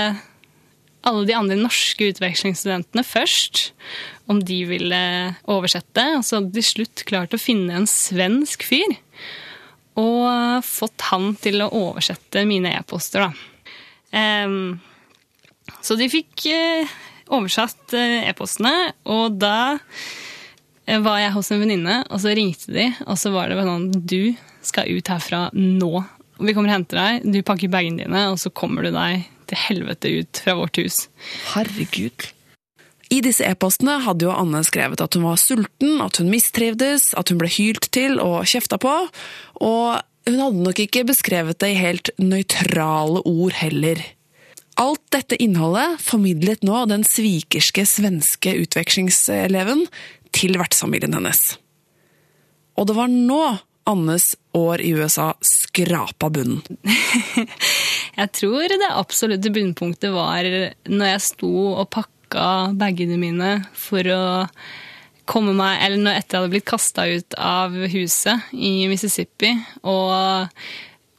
alle 1.07 1.25
de 1.29 1.37
andre 1.37 1.57
norske 1.59 2.11
utvekslingsstudentene 2.13 3.05
først 3.07 3.71
om 4.31 4.41
de 4.45 4.61
ville 4.69 5.01
oversette. 5.51 6.05
Og 6.19 6.25
så 6.27 6.41
hadde 6.41 6.55
de 6.57 6.65
slutt 6.65 7.05
klart 7.09 7.37
å 7.37 7.41
finne 7.41 7.77
en 7.79 7.89
svensk 7.89 8.67
fyr. 8.69 8.99
Og 10.01 10.65
fått 10.67 11.09
han 11.13 11.33
til 11.41 11.63
å 11.65 11.73
oversette 11.73 12.45
mine 12.49 12.75
e-poster, 12.81 13.29
da. 13.29 13.51
Um, 14.15 14.77
så 15.83 15.97
de 15.99 16.11
fikk 16.11 16.45
uh, 16.51 16.95
oversatt 17.35 17.95
uh, 17.97 18.27
e-postene, 18.29 18.75
og 19.11 19.39
da 19.41 19.75
var 20.85 21.23
jeg 21.23 21.33
hos 21.33 21.49
en 21.51 21.63
venninne, 21.63 22.01
og 22.13 22.21
så 22.21 22.35
ringte 22.37 22.75
de, 22.75 22.91
og 23.09 23.17
så 23.17 23.33
var 23.33 23.49
det 23.49 23.63
sånn 23.65 23.87
Du 24.05 24.35
skal 24.65 24.91
ut 24.93 25.09
herfra 25.09 25.47
nå. 25.57 26.03
Vi 26.41 26.55
kommer 26.55 26.73
og 26.73 26.79
henter 26.79 26.99
deg, 26.99 27.27
du 27.31 27.43
pakker 27.47 27.71
bagene 27.73 28.05
dine, 28.05 28.23
og 28.33 28.41
så 28.43 28.51
kommer 28.51 28.87
du 28.87 28.95
deg 28.95 29.27
til 29.51 29.61
helvete 29.61 30.11
ut 30.21 30.41
fra 30.45 30.57
vårt 30.59 30.81
hus. 30.81 31.05
Herregud. 31.53 32.31
I 33.13 33.21
disse 33.23 33.45
e-postene 33.47 33.99
hadde 34.03 34.27
jo 34.27 34.33
Anne 34.35 34.65
skrevet 34.67 35.03
at 35.05 35.15
hun 35.15 35.27
var 35.29 35.39
sulten, 35.39 36.01
at 36.03 36.19
hun 36.19 36.33
mistrivdes, 36.33 37.13
at 37.15 37.31
hun 37.31 37.39
ble 37.39 37.51
hylt 37.53 37.91
til 37.95 38.19
og 38.23 38.49
kjefta 38.49 38.81
på, 38.83 38.95
og 39.63 39.89
hun 40.25 40.41
hadde 40.41 40.65
nok 40.65 40.81
ikke 40.87 41.05
beskrevet 41.07 41.61
det 41.61 41.75
i 41.75 41.81
helt 41.81 42.11
nøytrale 42.19 43.23
ord 43.29 43.59
heller. 43.61 44.01
Alt 44.81 45.05
dette 45.15 45.39
innholdet 45.39 46.01
formidlet 46.03 46.65
nå 46.67 46.81
den 46.91 47.05
svikerske 47.07 47.85
svenske 47.87 48.57
utvekslingseleven 48.65 49.85
til 50.35 50.59
vertsfamilien 50.59 51.15
hennes. 51.15 51.45
Og 52.75 52.89
det 52.89 52.97
var 52.99 53.13
nå 53.13 53.43
Annes 53.85 54.33
år 54.57 54.81
i 54.81 54.95
USA 54.97 55.35
skrapa 55.45 56.31
bunnen? 56.33 56.63
jeg 58.21 58.31
tror 58.39 58.73
det 58.73 58.91
absolutte 58.91 59.53
bunnpunktet 59.53 60.15
var 60.15 60.49
når 60.89 61.13
jeg 61.13 61.25
sto 61.27 61.53
og 61.75 61.91
pakka 61.93 62.49
bagene 62.81 63.19
mine 63.21 63.51
for 63.77 64.09
å 64.09 64.25
komme 65.29 65.55
meg 65.57 65.79
Eller 65.81 66.01
når 66.01 66.19
etter 66.19 66.37
jeg 66.37 66.43
hadde 66.43 66.53
blitt 66.53 66.69
kasta 66.69 67.07
ut 67.09 67.37
av 67.41 67.77
huset 67.95 68.51
i 68.53 68.85
Mississippi, 68.91 69.55
og 69.81 70.53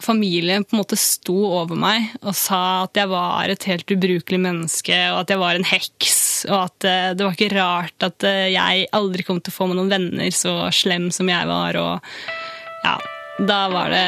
familien 0.06 0.64
på 0.64 0.76
en 0.76 0.82
måte 0.84 0.98
sto 1.00 1.36
over 1.58 1.78
meg 1.80 2.12
og 2.22 2.36
sa 2.38 2.84
at 2.84 3.00
jeg 3.00 3.10
var 3.10 3.50
et 3.50 3.66
helt 3.70 3.94
ubrukelig 3.96 4.40
menneske, 4.42 4.98
og 5.14 5.24
at 5.24 5.34
jeg 5.34 5.42
var 5.42 5.58
en 5.58 5.68
heks, 5.68 6.20
og 6.52 6.58
at 6.60 6.88
eh, 6.90 7.12
det 7.18 7.26
var 7.26 7.38
ikke 7.38 7.56
rart 7.56 8.06
at 8.06 8.28
eh, 8.28 8.52
jeg 8.54 8.90
aldri 8.96 9.26
kom 9.26 9.42
til 9.42 9.54
å 9.54 9.58
få 9.58 9.70
meg 9.72 9.80
noen 9.80 9.94
venner 9.96 10.36
så 10.36 10.68
slem 10.76 11.10
som 11.16 11.32
jeg 11.32 11.50
var. 11.50 11.80
og 11.82 12.45
ja, 12.86 13.00
da 13.38 13.66
var 13.70 13.90
det 13.90 14.08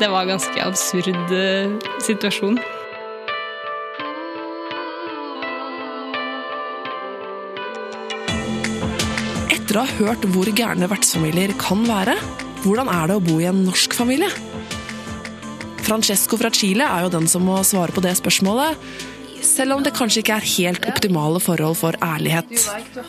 Det 0.00 0.08
var 0.10 0.22
en 0.22 0.32
ganske 0.34 0.62
absurd 0.64 1.32
eh, 1.36 1.74
situasjon. 2.02 2.56
Etter 9.52 9.78
å 9.78 9.84
ha 9.84 9.98
hørt 10.00 10.24
hvor 10.32 10.48
gærne 10.50 10.88
vertsfamilier 10.90 11.54
kan 11.60 11.84
være, 11.86 12.16
hvordan 12.64 12.90
er 12.90 13.12
det 13.12 13.18
å 13.20 13.24
bo 13.28 13.36
i 13.38 13.46
en 13.50 13.62
norsk 13.68 13.94
familie? 13.94 14.30
Francesco 15.82 16.40
fra 16.40 16.50
Chile 16.54 16.88
er 16.88 17.06
jo 17.06 17.12
den 17.14 17.28
som 17.30 17.46
må 17.46 17.60
svare 17.66 17.94
på 17.94 18.02
det 18.02 18.16
spørsmålet. 18.18 18.80
Selv 19.42 19.76
om 19.76 19.84
det 19.86 19.94
kanskje 19.94 20.24
ikke 20.24 20.40
er 20.40 20.50
helt 20.56 20.88
optimale 20.88 21.42
forhold 21.42 21.78
for 21.78 21.98
ærlighet. 22.02 22.50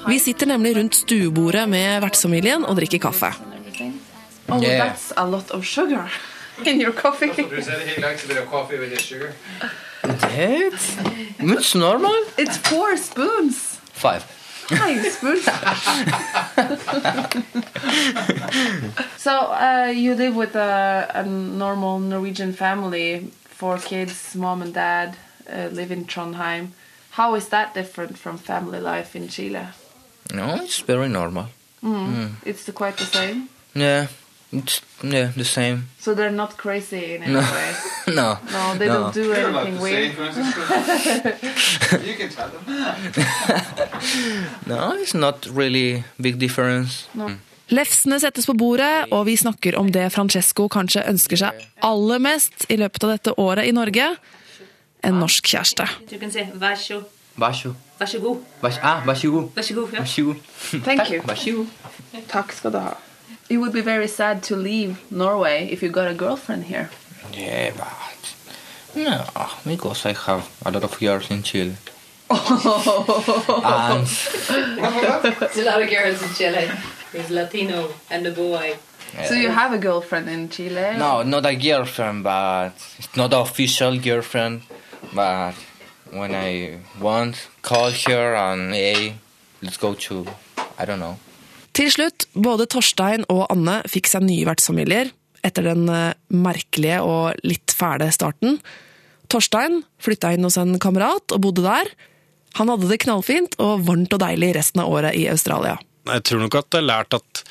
Vi 0.10 0.19
sitter 0.22 0.52
nemlig 0.52 0.76
rundt 0.78 1.00
stuebordet 1.00 1.65
med 1.69 2.04
vertsfamilien 2.06 2.67
og 2.67 2.78
drikker 2.82 3.02
kaffe. 3.08 3.34
Oh, 4.50 4.62
yeah. 4.62 4.78
that's 4.78 5.14
a 5.16 5.26
lot 5.26 5.52
of 5.52 5.66
sugar 5.66 6.10
in 6.66 6.80
your 6.80 6.92
coffee. 6.92 7.32
he 7.32 8.02
likes 8.02 8.26
a 8.26 8.28
bit 8.28 8.38
of 8.38 8.50
coffee 8.50 8.78
with 8.78 8.92
his 8.92 9.02
sugar. 9.02 9.34
It's, 10.04 10.98
it's 11.40 11.76
normal. 11.76 12.14
It's 12.38 12.58
four 12.58 12.98
spoons. 12.98 13.80
Five. 13.94 14.24
Five 14.24 15.06
spoons. 15.12 15.46
so 19.18 19.32
uh, 19.32 19.92
you 19.94 20.16
live 20.16 20.36
with 20.36 20.56
a, 20.56 21.12
a, 21.14 21.26
normal 21.26 22.00
Norwegian 22.00 22.54
family, 22.54 23.32
four 23.46 23.78
kids, 23.78 24.36
mom 24.36 24.62
and 24.62 24.74
dad, 24.74 25.16
uh, 25.52 25.70
live 25.72 25.92
in 25.92 26.06
Trondheim. 26.06 26.70
How 27.12 27.36
is 27.36 27.50
that 27.50 27.74
different 27.74 28.18
from 28.18 28.38
family 28.38 28.80
life 28.80 29.16
in 29.16 29.28
Chile? 29.28 29.68
No, 30.34 30.56
it's 30.56 30.80
very 30.80 31.10
normal. 31.10 31.48
Mm. 31.84 32.14
Mm. 32.14 32.32
It's 32.46 32.70
quite 32.72 32.98
the 32.98 33.06
same. 33.06 33.50
Yeah. 33.76 34.08
Yeah, 35.04 35.32
the 35.36 35.44
same. 35.44 35.89
So 36.00 36.13
they're 36.13 36.32
not 36.32 36.58
crazy 36.58 37.16
in 37.16 37.24
any 37.24 37.34
no. 37.34 37.39
way. 37.39 37.76
no. 38.08 38.38
No, 38.52 38.76
they 38.78 38.88
no. 38.88 38.94
don't 38.94 39.13
do 39.13 39.34
anything 39.34 39.80
weird. 39.80 40.12
you 42.06 42.16
can 42.16 42.30
tell 42.30 42.50
them. 42.50 42.66
no, 44.68 44.94
it's 45.02 45.13
not 45.13 45.46
really 45.48 46.04
big 46.22 46.39
difference. 46.39 47.08
No. 47.13 47.28
Mm. 47.28 47.39
Lefsene 47.70 48.20
settes 48.20 48.46
på 48.46 48.54
bordet, 48.54 49.06
og 49.12 49.26
vi 49.26 49.36
snakker 49.39 49.78
om 49.80 49.92
det 49.92 50.12
Francesco 50.13 50.68
kanskje 50.70 51.04
ønsker 51.10 51.38
seg 51.39 51.52
aller 51.82 52.20
mest 52.22 52.66
i 52.70 52.76
løpet 52.78 53.04
av 53.08 53.13
dette 53.16 53.34
året 53.39 53.66
i 53.66 53.72
Norge. 53.74 54.16
En 55.04 55.13
norsk 55.20 55.48
kjæreste. 55.48 55.88
Du 56.12 56.20
kan 56.22 56.32
si 56.32 56.46
vær 56.54 56.76
så 56.80 57.02
Vær 57.34 57.50
ah, 57.50 58.08
så 58.08 58.20
god. 58.22 58.38
Vær 58.62 58.70
så 58.70 58.80
god. 58.86 59.10
Vær 59.10 59.16
så 59.18 59.74
god. 59.74 59.89
Vær 59.98 60.06
så 60.06 60.22
god. 61.52 61.66
Takk 62.30 62.54
skal 62.54 62.72
du 62.76 62.78
ha. 62.78 62.94
You 63.54 63.60
would 63.62 63.72
be 63.72 63.82
very 63.82 64.08
sad 64.08 64.42
to 64.50 64.56
leave 64.56 64.98
Norway 65.12 65.70
if 65.72 65.84
you 65.84 65.89
got 65.89 66.08
a 66.10 66.16
girlfriend 66.16 66.63
here. 66.63 66.89
Yeah, 67.32 67.72
but 67.78 68.36
no, 68.96 69.24
because 69.63 70.08
I 70.08 70.13
have 70.13 70.50
a 70.66 70.72
lot 70.72 70.84
of 70.84 71.00
girls 71.00 71.30
in 71.30 71.44
Chile. 71.44 71.76
Oh. 72.32 73.62
and 73.63 74.08
There's 74.08 75.58
a 75.58 75.66
lot 75.66 75.84
of 75.84 75.88
girls 75.88 76.24
in 76.24 76.30
Chile. 76.34 76.68
There's 77.12 77.30
Latino 77.30 77.94
and 78.10 78.26
a 78.26 78.32
boy. 78.32 78.76
So 79.28 79.36
you 79.36 79.50
have 79.50 79.72
a 79.72 79.78
girlfriend 79.78 80.28
in 80.30 80.50
Chile? 80.50 80.98
no, 80.98 81.22
not 81.22 81.46
a 81.46 81.56
girlfriend, 81.56 82.24
but 82.24 82.74
it's 82.98 83.16
not 83.16 83.34
an 83.34 83.42
official 83.42 84.00
girlfriend. 84.00 84.63
But 85.13 85.54
when 86.10 86.34
I 86.34 86.80
want, 87.00 87.50
call 87.62 87.92
her 87.92 88.36
and 88.36 88.74
hey, 88.74 89.13
let's 89.62 89.78
go 89.78 89.94
to 89.94 90.26
I 90.80 90.86
don't 90.86 91.00
know. 91.00 91.20
Til 91.74 91.90
slutt, 91.90 92.28
både 92.38 92.68
Torstein 92.70 93.26
og 93.34 93.48
Anne 93.50 93.80
fikk 93.90 94.12
seg 94.12 94.26
nye 94.28 94.46
vertsfamilier 94.46 95.10
etter 95.44 95.66
den 95.68 95.88
eh, 95.92 96.14
merkelige 96.32 97.02
og 97.04 97.40
litt 97.44 97.74
fæle 97.76 98.10
starten. 98.14 98.60
Torstein 99.32 99.82
flytta 100.04 100.36
inn 100.36 100.46
hos 100.46 100.60
en 100.62 100.78
kamerat 100.82 101.34
og 101.34 101.42
bodde 101.44 101.66
der. 101.66 101.90
Han 102.60 102.70
hadde 102.70 102.92
det 102.92 103.02
knallfint 103.04 103.58
og 103.64 103.88
varmt 103.88 104.14
og 104.14 104.22
deilig 104.22 104.54
resten 104.60 104.84
av 104.84 104.94
året 104.94 105.18
i 105.18 105.26
Australia. 105.32 105.80
Jeg 106.06 106.26
tror 106.28 106.44
nok 106.44 106.60
at 106.60 106.70
jeg 106.70 106.84
har 106.84 106.90
lært 106.92 107.18
at 107.18 107.44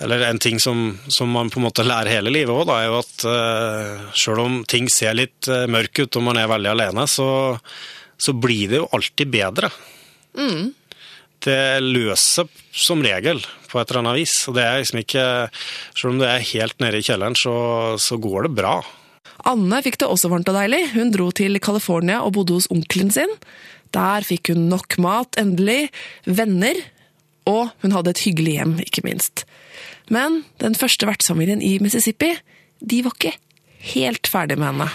eller 0.00 0.22
en 0.24 0.38
ting 0.40 0.56
som, 0.60 0.94
som, 1.12 1.28
man 1.28 1.50
på 1.52 1.60
en 1.60 1.66
måte 1.66 1.84
lærer 1.84 2.08
hele 2.08 2.32
livet 2.32 2.54
òg, 2.54 2.70
er 2.72 2.86
jo 2.86 3.00
at 3.02 3.24
uh, 3.28 4.04
sjøl 4.16 4.38
om 4.40 4.54
ting 4.64 4.88
ser 4.88 5.12
litt 5.18 5.48
uh, 5.52 5.66
mørke 5.68 6.06
ut 6.06 6.16
og 6.16 6.24
man 6.24 6.40
er 6.40 6.48
veldig 6.48 6.70
alene, 6.70 7.04
så, 7.04 7.26
så 8.16 8.32
blir 8.32 8.70
det 8.70 8.80
jo 8.80 8.88
alltid 8.96 9.28
bedre. 9.28 9.68
Mm. 10.40 10.70
Det 11.40 11.80
løser 11.80 12.48
som 12.76 13.02
regel 13.04 13.40
på 13.70 13.80
et 13.80 13.90
eller 13.90 14.02
annet 14.02 14.20
vis. 14.20 14.34
Og 14.50 14.56
det 14.58 14.64
er 14.66 14.80
liksom 14.82 15.02
ikke 15.02 15.26
Selv 15.96 16.12
om 16.12 16.22
det 16.22 16.30
er 16.30 16.48
helt 16.52 16.80
nede 16.82 17.00
i 17.00 17.06
kjelleren, 17.06 17.36
så, 17.38 17.54
så 18.00 18.18
går 18.20 18.48
det 18.48 18.56
bra. 18.60 18.78
Anne 19.48 19.80
fikk 19.84 20.00
det 20.02 20.08
også 20.10 20.30
varmt 20.32 20.48
og 20.52 20.56
deilig. 20.58 20.82
Hun 20.94 21.12
dro 21.14 21.30
til 21.32 21.56
California 21.62 22.20
og 22.24 22.34
bodde 22.36 22.58
hos 22.58 22.68
onkelen 22.72 23.12
sin. 23.14 23.30
Der 23.96 24.26
fikk 24.26 24.52
hun 24.52 24.68
nok 24.70 24.98
mat, 25.02 25.38
endelig, 25.40 25.88
venner, 26.28 26.76
og 27.48 27.72
hun 27.82 27.94
hadde 27.96 28.12
et 28.12 28.22
hyggelig 28.26 28.58
hjem, 28.58 28.74
ikke 28.84 29.04
minst. 29.06 29.44
Men 30.12 30.42
den 30.62 30.76
første 30.78 31.08
vertsfamilien 31.08 31.62
i 31.64 31.78
Mississippi, 31.82 32.34
de 32.80 33.00
var 33.06 33.16
ikke 33.16 33.34
helt 33.94 34.30
ferdig 34.30 34.58
med 34.60 34.72
henne. 34.72 34.88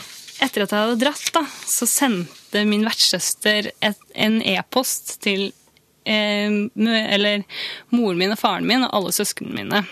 Etter 0.44 0.66
at 0.66 0.74
jeg 0.74 0.84
hadde 0.84 1.02
dratt, 1.02 1.28
da, 1.36 1.44
så 1.68 1.88
sendte 1.90 2.64
min 2.68 2.84
vertssøster 2.86 3.72
en 3.82 4.42
e-post 4.44 5.18
til 5.24 5.48
eh, 5.50 5.65
eller 6.06 7.44
moren 7.90 8.18
min 8.18 8.32
og 8.32 8.38
faren 8.38 8.66
min 8.66 8.84
og 8.84 8.94
alle 8.98 9.12
søsknene 9.12 9.56
mine. 9.56 9.86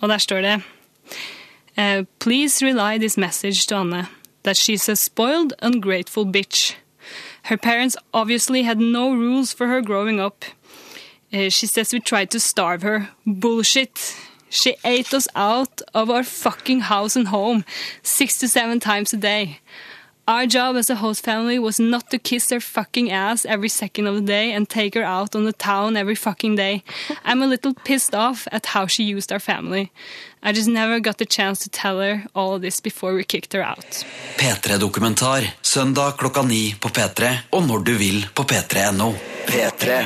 Og 0.00 0.08
der 0.08 0.18
står 0.18 0.40
det 0.40 0.62
eh, 1.76 2.04
Please 2.18 2.64
rely 2.64 2.98
this 2.98 3.16
message 3.16 3.66
to 3.66 3.76
Anne 3.76 4.06
that 4.42 4.56
she's 4.56 4.88
a 4.88 4.94
spoiled, 4.94 5.52
ungrateful 5.60 6.24
bitch. 6.24 6.76
Her 7.42 7.56
parents 7.56 7.96
obviously 8.12 8.62
had 8.62 8.78
no 8.78 9.12
rules 9.12 9.52
for 9.52 9.66
her 9.66 9.82
growing 9.82 10.20
up. 10.20 10.44
Uh, 11.32 11.48
she 11.48 11.66
says 11.66 11.92
we 11.92 12.00
tried 12.00 12.30
to 12.30 12.40
starve 12.40 12.82
her. 12.82 13.08
Bullshit. 13.26 14.16
She 14.48 14.76
ate 14.84 15.12
us 15.12 15.28
out 15.34 15.82
of 15.92 16.08
our 16.08 16.22
fucking 16.22 16.82
house 16.82 17.16
and 17.16 17.28
home 17.28 17.64
six 18.02 18.38
to 18.38 18.48
seven 18.48 18.80
times 18.80 19.12
a 19.12 19.16
day. 19.16 19.60
Our 20.28 20.46
job 20.48 20.74
as 20.74 20.90
a 20.90 20.96
host 20.96 21.22
family 21.24 21.56
was 21.56 21.78
not 21.78 22.10
to 22.10 22.18
kiss 22.18 22.50
her 22.50 22.58
fucking 22.58 23.12
ass 23.12 23.46
every 23.46 23.68
second 23.68 24.08
of 24.08 24.16
the 24.16 24.20
day 24.20 24.50
and 24.50 24.68
take 24.68 24.96
her 24.96 25.04
out 25.04 25.36
on 25.36 25.44
the 25.44 25.52
town 25.52 25.96
every 25.96 26.16
fucking 26.16 26.56
day. 26.56 26.82
I'm 27.24 27.42
a 27.42 27.46
little 27.46 27.74
pissed 27.84 28.12
off 28.12 28.48
at 28.50 28.66
how 28.66 28.88
she 28.88 29.04
used 29.04 29.30
our 29.30 29.38
family. 29.38 29.92
I 30.42 30.52
just 30.52 30.68
never 30.68 30.98
got 30.98 31.18
the 31.18 31.26
chance 31.26 31.60
to 31.60 31.70
tell 31.70 32.00
her 32.00 32.24
all 32.34 32.56
of 32.56 32.60
this 32.62 32.80
before 32.80 33.14
we 33.14 33.22
kicked 33.22 33.52
her 33.52 33.62
out. 33.62 34.04
P3-dokumentar 34.36 35.54
søndag 35.62 36.12
klokka 36.18 36.42
ni 36.42 36.74
på 36.80 36.88
P3 36.88 37.36
og 37.50 37.68
når 37.68 37.78
du 37.78 37.94
vil 37.94 38.26
på 38.34 38.42
p3.no. 38.42 39.14
P3. 39.46 40.04